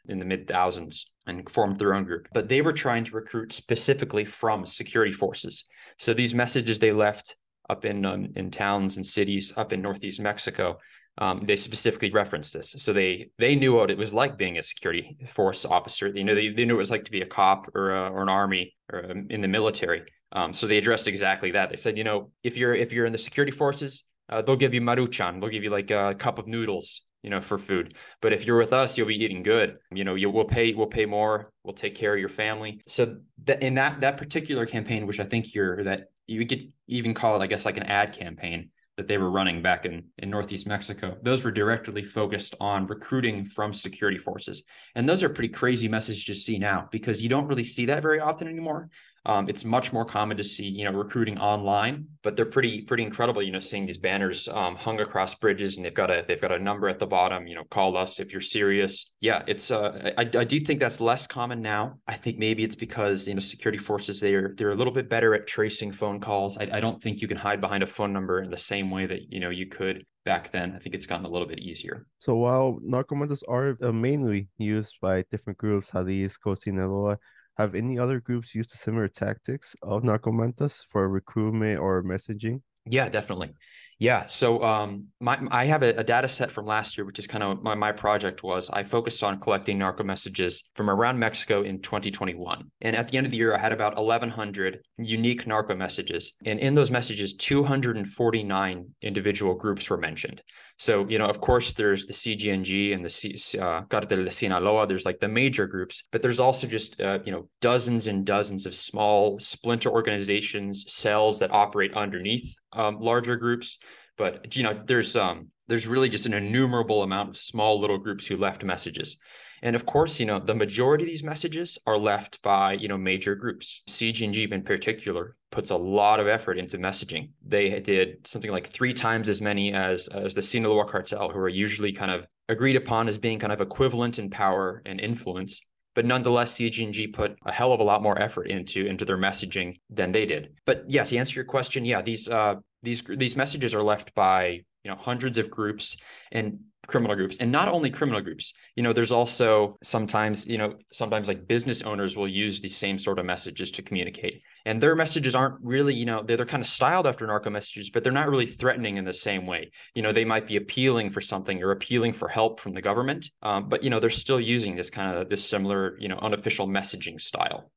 in 0.07 0.19
the 0.19 0.25
mid 0.25 0.47
thousands 0.47 1.11
and 1.27 1.49
formed 1.49 1.79
their 1.79 1.95
own 1.95 2.05
group. 2.05 2.29
But 2.33 2.49
they 2.49 2.61
were 2.61 2.73
trying 2.73 3.05
to 3.07 3.17
recruit 3.17 3.53
specifically 3.53 4.25
from 4.25 4.67
security 4.67 5.13
forces. 5.13 5.65
So 5.99 6.13
these 6.13 6.35
messages 6.35 6.79
they 6.79 6.93
left 6.93 7.37
up 7.69 7.85
in 7.85 8.05
um, 8.05 8.29
in 8.37 8.51
towns 8.51 8.97
and 8.97 9.07
cities 9.07 9.53
up 9.57 9.73
in 9.73 9.83
northeast 9.83 10.21
Mexico. 10.21 10.79
Um, 11.17 11.45
they 11.47 11.55
specifically 11.55 12.11
referenced 12.11 12.53
this, 12.53 12.75
so 12.77 12.93
they 12.93 13.31
they 13.39 13.55
knew 13.55 13.75
what 13.75 13.91
it 13.91 13.99
was 13.99 14.13
like 14.13 14.37
being 14.37 14.59
a 14.59 14.63
security 14.63 15.17
force 15.33 15.65
officer. 15.65 16.11
They 16.11 16.25
knew 16.25 16.35
they, 16.35 16.49
they 16.49 16.65
knew 16.65 16.75
it 16.75 16.79
was 16.79 16.91
like 16.91 17.05
to 17.05 17.13
be 17.13 17.23
a 17.23 17.27
cop 17.27 17.71
or 17.75 17.95
a, 17.95 18.11
or 18.11 18.23
an 18.23 18.29
army 18.29 18.75
or 18.93 19.11
um, 19.11 19.29
in 19.31 19.41
the 19.41 19.49
military. 19.49 20.03
Um, 20.33 20.53
so 20.53 20.67
they 20.67 20.79
addressed 20.79 21.07
exactly 21.07 21.53
that. 21.53 21.71
They 21.71 21.77
said, 21.77 21.97
you 21.97 22.05
know, 22.05 22.33
if 22.43 22.57
you're 22.57 22.75
if 22.75 22.93
you're 22.93 23.07
in 23.07 23.13
the 23.13 23.19
security 23.19 23.53
forces, 23.53 24.05
uh, 24.29 24.43
they'll 24.43 24.57
give 24.57 24.75
you 24.75 24.81
maruchan, 24.81 25.41
they'll 25.41 25.51
give 25.51 25.63
you 25.63 25.71
like 25.71 25.91
a 25.93 26.15
cup 26.19 26.39
of 26.39 26.49
noodles, 26.49 27.03
you 27.23 27.31
know, 27.31 27.41
for 27.41 27.59
food. 27.59 27.95
But 28.21 28.33
if 28.33 28.45
you're 28.45 28.59
with 28.59 28.73
us, 28.73 28.99
you'll 28.99 29.07
be 29.07 29.23
eating 29.23 29.45
good. 29.45 29.77
You 29.93 30.03
know, 30.03 30.17
you 30.17 30.31
will 30.31 30.47
pay 30.47 30.73
we'll 30.75 30.89
pay 30.89 31.07
more. 31.07 31.53
We'll 31.63 31.75
take 31.75 31.95
care 31.95 32.13
of 32.13 32.21
your 32.21 32.29
family. 32.29 32.81
So 32.89 33.19
that 33.45 33.63
in 33.63 33.75
that 33.75 34.01
that 34.01 34.17
particular 34.17 34.67
campaign, 34.67 35.07
which 35.07 35.21
I 35.21 35.25
think 35.25 35.55
you're 35.55 35.85
that 35.85 36.09
you 36.27 36.47
could 36.47 36.73
even 36.87 37.15
call 37.15 37.41
it, 37.41 37.45
I 37.45 37.47
guess, 37.47 37.65
like 37.65 37.77
an 37.77 37.85
ad 37.85 38.17
campaign 38.17 38.71
that 38.97 39.09
they 39.09 39.19
were 39.19 39.31
running 39.31 39.61
back 39.61 39.87
in, 39.87 40.05
in 40.19 40.31
Northeast 40.31 40.69
Mexico. 40.69 41.17
Those 41.23 41.45
were 41.45 41.51
directly 41.51 42.05
focused 42.05 42.55
on 42.61 42.87
recruiting 42.87 43.45
from 43.45 43.73
security 43.73 44.19
forces. 44.19 44.65
And 44.95 45.09
those 45.09 45.23
are 45.25 45.29
pretty 45.29 45.49
crazy 45.49 45.89
messages 45.89 46.25
to 46.27 46.35
see 46.35 46.59
now 46.59 46.89
because 46.93 47.21
you 47.21 47.29
don't 47.29 47.49
really 47.49 47.65
see 47.65 47.87
that 47.87 48.03
very 48.03 48.21
often 48.21 48.47
anymore. 48.47 48.89
Um, 49.27 49.49
it's 49.49 49.65
much 49.65 49.93
more 49.93 50.05
common 50.05 50.37
to 50.37 50.45
see, 50.45 50.67
you 50.67 50.85
know, 50.85 50.93
recruiting 50.93 51.39
online, 51.39 52.07
but 52.23 52.37
they're 52.37 52.45
pretty 52.45 52.83
pretty 52.83 53.05
incredible. 53.05 53.43
You 53.43 53.53
know, 53.53 53.61
seeing 53.61 53.87
these 53.87 53.97
banners 53.97 54.49
um, 54.49 54.77
hung 54.77 55.01
across 55.01 55.35
bridges, 55.35 55.77
and 55.77 55.85
they've 55.85 55.95
got 55.95 56.11
a 56.11 56.25
they've 56.29 56.41
got 56.41 56.53
a 56.53 56.59
number 56.59 56.89
at 56.89 56.99
the 56.99 57.07
bottom. 57.07 57.47
You 57.47 57.55
know, 57.55 57.65
call 57.65 57.97
us 57.97 58.21
if 58.21 58.33
you're 58.33 58.43
serious. 58.43 59.13
Yeah, 59.21 59.43
it's 59.47 59.71
uh, 59.71 60.13
I, 60.19 60.23
I 60.23 60.45
do 60.45 60.61
think 60.61 60.79
that's 60.79 61.01
less 61.01 61.27
common 61.27 61.63
now. 61.63 61.99
I 62.07 62.17
think 62.17 62.39
maybe 62.39 62.65
it's 62.65 62.75
because 62.75 63.27
you 63.27 63.35
know 63.35 63.41
security 63.41 63.79
forces 63.79 64.21
they're 64.21 64.55
they're 64.57 64.73
a 64.73 64.77
little 64.77 64.93
bit 64.93 65.09
better 65.09 65.35
at 65.35 65.47
tracing 65.47 65.93
phone 65.93 66.21
calls. 66.21 66.59
I, 66.59 66.69
I 66.73 66.81
don't 66.81 67.03
think 67.03 67.23
you 67.23 67.29
can 67.29 67.39
hide 67.39 67.61
behind 67.63 67.83
a 67.83 67.87
phone 67.87 68.13
number 68.13 68.43
in 68.43 68.51
the 68.51 68.59
same 68.59 68.91
way 68.91 69.07
that 69.07 69.33
you 69.33 69.41
know 69.41 69.51
you 69.51 69.67
could 69.67 70.05
back 70.25 70.53
then. 70.53 70.73
I 70.75 70.79
think 70.79 70.95
it's 70.95 71.07
gotten 71.07 71.25
a 71.25 71.31
little 71.31 71.49
bit 71.49 71.61
easier. 71.61 72.07
So 72.19 72.37
while 72.37 72.79
narcomantas 72.87 73.43
are 73.49 73.77
uh, 73.83 73.93
mainly 73.93 74.49
used 74.59 74.97
by 75.01 75.25
different 75.31 75.59
groups, 75.59 75.91
Jalisco, 75.91 76.55
Sinaloa, 76.55 77.19
have 77.57 77.75
any 77.75 77.99
other 77.99 78.21
groups 78.21 78.55
used 78.55 78.71
similar 78.71 79.09
tactics 79.09 79.77
of 79.83 80.03
narcomantas 80.03 80.85
for 80.85 81.09
recruitment 81.09 81.79
or 81.79 82.03
messaging? 82.03 82.63
Yeah, 82.87 83.09
definitely. 83.09 83.53
Yeah. 83.99 84.27
So 84.27 84.63
um, 84.63 85.07
my, 85.21 85.39
I 85.51 85.67
have 85.67 85.83
a, 85.83 85.91
a, 85.91 86.05
data 86.05 86.29
set 86.29 86.51
from 86.51 86.67
last 86.67 86.99
year, 86.99 87.05
which 87.05 87.21
is 87.21 87.29
kind 87.29 87.45
of 87.45 87.63
my, 87.63 87.75
my 87.75 87.93
project 87.93 88.43
was 88.43 88.69
I 88.69 88.83
focused 88.83 89.23
on 89.23 89.39
collecting 89.39 89.79
narco 89.79 90.03
messages 90.03 90.69
from 90.75 90.91
around 90.91 91.19
Mexico 91.19 91.63
in 91.63 91.81
2021. 91.81 92.71
And 92.81 92.97
at 92.97 93.09
the 93.09 93.17
end 93.17 93.27
of 93.27 93.31
the 93.31 93.39
year, 93.39 93.55
I 93.55 93.59
had 93.59 93.73
about 93.73 93.97
1,100 93.97 94.81
unique 94.99 95.47
narco 95.47 95.77
messages. 95.77 96.33
And 96.45 96.59
in 96.59 96.75
those 96.75 96.91
messages, 96.91 97.35
249 97.37 98.87
individual 99.01 99.55
groups 99.55 99.89
were 99.89 99.97
mentioned. 99.97 100.43
So, 100.79 101.07
you 101.09 101.19
know, 101.19 101.27
of 101.27 101.41
course, 101.41 101.73
there's 101.73 102.07
the 102.07 102.13
CJNG 102.13 102.95
and 102.95 103.05
the 103.05 103.11
C, 103.11 103.37
uh, 103.59 103.83
Cartel 103.83 104.25
de 104.25 104.31
Sinaloa. 104.31 104.87
There's 104.87 105.07
like 105.07 105.21
the 105.21 105.29
major 105.29 105.67
groups, 105.67 106.03
but 106.11 106.21
there's 106.21 106.41
also 106.41 106.67
just, 106.67 107.01
uh, 107.01 107.21
you 107.25 107.31
know, 107.31 107.49
dozens 107.61 108.09
and 108.09 108.27
dozens 108.27 108.67
of 108.67 108.75
small 108.75 109.39
splinter 109.39 109.91
organizations, 109.91 110.93
cells 110.93 111.39
that 111.39 111.53
operate 111.53 111.95
underneath 111.95 112.57
um, 112.73 112.99
larger 112.99 113.37
groups. 113.37 113.79
But, 114.19 114.57
you 114.57 114.65
know, 114.65 114.83
there's, 114.85 115.15
um, 115.15 115.49
there's 115.69 115.87
really 115.87 116.09
just 116.09 116.27
an 116.27 116.35
innumerable 116.35 117.03
amount 117.03 117.31
of 117.31 117.37
small 117.37 117.81
little 117.81 117.99
groups 117.99 118.27
who 118.27 118.37
left 118.37 118.65
messages. 118.65 119.17
And 119.65 119.75
of 119.75 119.87
course, 119.87 120.21
you 120.21 120.27
know, 120.27 120.39
the 120.39 120.55
majority 120.55 121.05
of 121.05 121.11
these 121.11 121.25
messages 121.25 121.79
are 121.87 121.97
left 121.97 122.43
by, 122.43 122.75
you 122.75 122.87
know, 122.87 122.99
major 122.99 123.35
groups. 123.35 123.83
CJNG 123.89 124.53
in 124.53 124.63
particular 124.63 125.37
puts 125.51 125.71
a 125.71 125.77
lot 125.77 126.21
of 126.21 126.29
effort 126.29 126.59
into 126.59 126.77
messaging. 126.77 127.31
They 127.45 127.81
did 127.81 128.27
something 128.27 128.51
like 128.51 128.69
three 128.69 128.93
times 128.93 129.31
as 129.31 129.41
many 129.41 129.73
as, 129.73 130.07
as 130.09 130.35
the 130.35 130.43
Sinaloa 130.43 130.87
cartel, 130.87 131.31
who 131.31 131.39
are 131.39 131.49
usually 131.49 131.93
kind 131.93 132.11
of 132.11 132.27
agreed 132.51 132.77
upon 132.77 133.09
as 133.09 133.17
being 133.17 133.39
kind 133.39 133.55
of 133.55 133.63
equivalent 133.63 134.19
in 134.19 134.29
power 134.29 134.83
and 134.85 135.01
influence. 135.01 135.63
But 135.95 136.05
nonetheless, 136.05 136.59
CJNG 136.59 137.15
put 137.15 137.37
a 137.47 137.53
hell 137.53 137.73
of 137.73 137.81
a 137.81 137.85
lot 137.85 138.03
more 138.03 138.21
effort 138.21 138.49
into 138.49 138.85
into 138.85 139.07
their 139.07 139.17
messaging 139.17 139.81
than 139.89 140.13
they 140.13 140.27
did. 140.27 140.55
But 140.67 140.85
yeah, 140.89 141.05
to 141.05 141.17
answer 141.17 141.37
your 141.37 141.45
question, 141.47 141.87
yeah, 141.87 142.03
these 142.03 142.29
uh, 142.29 142.57
these 142.83 143.03
these 143.17 143.37
messages 143.37 143.75
are 143.75 143.83
left 143.83 144.15
by 144.15 144.65
you 144.85 144.91
know 144.91 144.97
hundreds 144.97 145.39
of 145.39 145.51
groups 145.51 145.97
and 146.31 146.61
criminal 146.87 147.17
groups. 147.17 147.39
And 147.39 147.51
not 147.51 147.69
only 147.69 147.91
criminal 147.91 148.21
groups 148.21 148.53
you 148.77 148.83
know 148.83 148.93
there's 148.93 149.13
also 149.13 149.79
sometimes 149.83 150.47
you 150.47 150.59
know 150.59 150.75
sometimes 150.93 151.29
like 151.29 151.49
business 151.49 151.83
owners 151.83 152.17
will 152.17 152.29
use 152.29 152.61
these 152.61 152.77
same 152.77 152.99
sort 152.99 153.19
of 153.19 153.25
messages 153.25 153.71
to 153.73 153.83
communicate. 153.83 154.43
And 154.67 154.83
their 154.83 154.95
messages 154.95 155.35
aren't 155.35 155.57
really 155.63 155.95
you 155.95 156.05
know 156.05 156.23
they're, 156.23 156.37
they're 156.37 156.47
kind 156.47 156.63
of 156.63 156.69
styled 156.69 157.07
after 157.07 157.27
narco 157.27 157.51
messages 157.51 157.91
but 157.91 158.05
they're 158.05 158.13
not 158.13 158.29
really 158.29 158.47
threatening 158.47 158.99
in 158.99 159.05
the 159.05 159.15
same 159.15 159.47
way. 159.47 159.71
You 159.95 160.03
know 160.03 160.13
they 160.13 160.25
might 160.25 160.47
be 160.47 160.57
appealing 160.57 161.11
for 161.11 161.21
something 161.21 161.63
or 161.63 161.71
appealing 161.71 162.13
for 162.13 162.29
help 162.29 162.61
from 162.61 162.73
the 162.73 162.83
government 162.83 163.31
um, 163.43 163.69
but 163.69 163.83
you 163.83 163.91
know 163.91 164.01
they're 164.01 164.11
still 164.11 164.41
using 164.41 164.77
this 164.77 164.91
kind 164.91 165.17
of 165.17 165.29
this 165.29 165.49
similar 165.49 165.97
you 165.99 166.09
know 166.09 166.19
unofficial 166.19 166.69
messaging 166.69 167.21
style. 167.21 167.71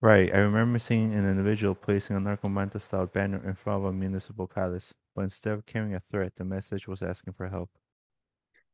Right. 0.00 0.32
I 0.32 0.38
remember 0.38 0.78
seeing 0.78 1.12
an 1.12 1.28
individual 1.28 1.74
placing 1.74 2.14
a 2.14 2.20
Narcomanta 2.20 2.80
style 2.80 3.06
banner 3.06 3.42
in 3.44 3.54
front 3.54 3.82
of 3.82 3.90
a 3.90 3.92
municipal 3.92 4.46
palace, 4.46 4.94
but 5.18 5.24
instead 5.24 5.54
of 5.54 5.66
carrying 5.66 5.96
a 5.96 6.00
threat, 6.12 6.36
the 6.36 6.44
message 6.44 6.86
was 6.86 7.02
asking 7.02 7.32
for 7.32 7.48
help. 7.48 7.77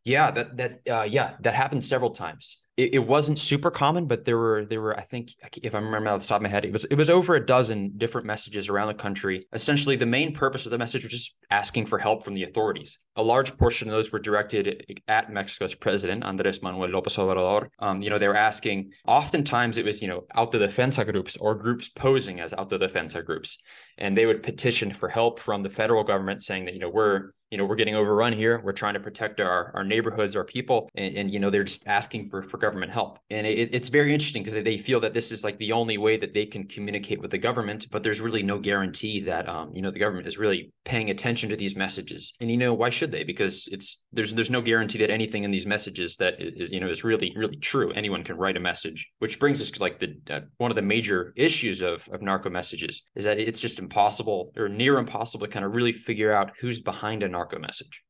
Yeah, 0.05 0.31
that 0.33 0.57
that 0.59 0.81
uh, 0.89 1.03
yeah, 1.03 1.33
that 1.41 1.55
happened 1.55 1.83
several 1.83 2.11
times. 2.11 2.61
It, 2.77 2.95
it, 2.95 2.99
wasn't 2.99 3.39
super 3.39 3.71
common, 3.71 4.07
but 4.07 4.25
there 4.25 4.37
were 4.37 4.65
there 4.65 4.81
were 4.81 4.99
I 4.99 5.03
think 5.03 5.31
if 5.63 5.77
I 5.77 5.79
remember 5.79 6.11
off 6.11 6.23
the 6.23 6.27
top 6.27 6.39
of 6.39 6.43
my 6.43 6.49
head, 6.49 6.65
it 6.65 6.73
was 6.73 6.85
it 6.85 6.97
was 6.97 7.09
over 7.09 7.37
a 7.37 7.47
dozen 7.47 7.93
different 7.97 8.27
messages 8.27 8.69
around 8.69 8.89
the 8.89 8.95
country. 8.95 9.47
Essentially, 9.53 9.97
the 9.97 10.07
main 10.07 10.35
purpose 10.35 10.67
of 10.67 10.73
the 10.73 10.79
message 10.79 11.05
was 11.05 11.13
just 11.13 11.37
asking 11.51 11.87
for 11.87 11.99
help 11.99 12.25
from 12.25 12.35
the 12.35 12.43
authorities. 12.43 12.99
A 13.17 13.23
large 13.23 13.57
portion 13.57 13.89
of 13.89 13.93
those 13.93 14.13
were 14.13 14.19
directed 14.19 14.85
at 15.09 15.33
Mexico's 15.33 15.75
president 15.75 16.25
Andrés 16.25 16.63
Manuel 16.63 16.89
López 16.91 17.17
Obrador. 17.17 17.69
Um, 17.79 18.03
you 18.03 18.11
know, 18.11 18.19
they 18.19 18.29
were 18.29 18.37
asking. 18.37 18.91
Oftentimes, 19.07 19.79
it 19.79 19.87
was 19.87 20.03
you 20.03 20.09
know 20.09 20.25
autodefensa 20.37 21.11
groups 21.11 21.37
or 21.39 21.55
groups 21.55 21.89
posing 21.89 22.41
as 22.41 22.53
autodefensa 22.53 23.25
groups, 23.25 23.57
and 23.97 24.19
they 24.19 24.27
would 24.27 24.43
petition 24.43 24.93
for 24.93 25.09
help 25.09 25.39
from 25.41 25.63
the 25.63 25.71
federal 25.71 26.05
government, 26.05 26.43
saying 26.43 26.67
that 26.67 26.75
you 26.75 26.81
know 26.81 26.91
we're 26.91 27.31
you 27.55 27.59
know 27.59 27.67
we're 27.67 27.77
getting 27.77 27.95
overrun 27.95 28.33
here. 28.33 28.61
We're 28.65 28.73
trying 28.73 28.95
to 28.95 29.01
protect 29.01 29.41
our 29.41 29.71
our 29.75 29.85
neighborhoods 29.85 30.35
our 30.35 30.43
people 30.43 30.91
and, 30.97 31.17
and 31.17 31.31
you 31.31 31.39
know 31.39 31.51
they're 31.51 31.63
just 31.63 31.87
asking 31.87 32.29
for 32.29 32.43
for 32.43 32.59
government 32.59 32.91
help. 32.91 33.21
And 33.31 33.47
it, 33.47 33.73
it's 33.73 33.89
very 33.89 34.13
interesting 34.13 34.43
because 34.43 34.61
they 34.65 34.77
feel 34.77 34.99
that 34.99 35.15
this 35.15 35.31
is 35.31 35.45
like 35.45 35.57
the 35.59 35.71
only 35.71 35.97
way 35.97 36.17
that 36.17 36.35
they 36.35 36.47
can 36.47 36.67
communicate 36.67 37.21
with 37.21 37.31
the 37.31 37.39
government 37.39 37.87
but 37.93 38.03
there's 38.03 38.21
really 38.21 38.43
no 38.43 38.59
guarantee 38.59 39.21
that 39.21 39.49
um 39.49 39.71
you 39.73 39.83
know 39.83 39.93
the 39.93 40.01
government 40.01 40.27
is 40.27 40.37
really 40.37 40.73
paying 40.85 41.11
attention 41.11 41.49
to 41.51 41.57
these 41.57 41.77
messages. 41.77 42.33
And 42.41 42.51
you 42.51 42.57
know 42.57 42.75
why 42.75 42.91
should 42.91 43.13
they? 43.13 43.23
Because 43.23 43.69
it's 43.71 44.05
there's 44.13 44.35
there's 44.35 44.51
no 44.51 44.61
guarantee 44.61 44.99
that 44.99 45.11
anything 45.11 45.45
in 45.45 45.53
these 45.53 45.65
messages 45.65 46.17
that 46.17 46.35
is 46.39 46.73
you 46.73 46.81
know 46.81 46.89
is 46.89 47.05
really 47.05 47.33
really 47.37 47.59
true. 47.59 47.93
Anyone 47.93 48.25
can 48.25 48.37
write 48.37 48.57
a 48.57 48.61
message 48.61 49.09
which 49.21 49.39
brings 49.39 49.63
us 49.63 49.71
to 49.71 49.81
like 49.81 50.01
the 50.01 50.11
uh, 50.29 50.41
one 50.57 50.73
of 50.73 50.75
the 50.75 50.83
major 50.83 51.33
issues 51.37 51.83
of 51.83 52.09
of 52.13 52.21
narco 52.21 52.51
messages 52.51 53.03
is 53.15 53.27
that 53.27 53.39
it's 53.39 53.61
just 53.61 53.79
impossible 53.79 54.53
or 54.57 54.69
near 54.69 54.99
impossible 54.99 55.47
to 55.47 55.53
kind 55.53 55.65
of 55.65 55.73
really 55.73 55.93
figure 55.93 56.33
out 56.33 56.51
who's 56.61 56.81
behind 56.81 57.23
a 57.23 57.29
narco 57.29 57.44
narco 57.45 57.59
message. 57.59 58.03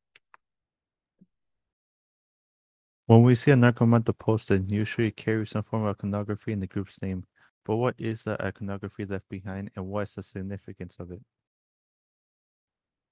When 3.07 3.21
we 3.21 3.35
see 3.35 3.51
a 3.51 3.55
narcomanta 3.55 4.17
posted, 4.17 4.71
usually 4.71 5.11
carries 5.11 5.51
some 5.51 5.63
form 5.63 5.83
of 5.83 5.95
iconography 5.95 6.53
in 6.53 6.59
the 6.59 6.67
group's 6.67 7.01
name. 7.01 7.25
But 7.63 7.75
what 7.75 7.95
is 7.97 8.23
the 8.23 8.43
iconography 8.43 9.05
left 9.05 9.29
behind 9.29 9.71
and 9.75 9.87
what's 9.87 10.15
the 10.15 10.23
significance 10.23 10.97
of 10.99 11.11
it? 11.11 11.21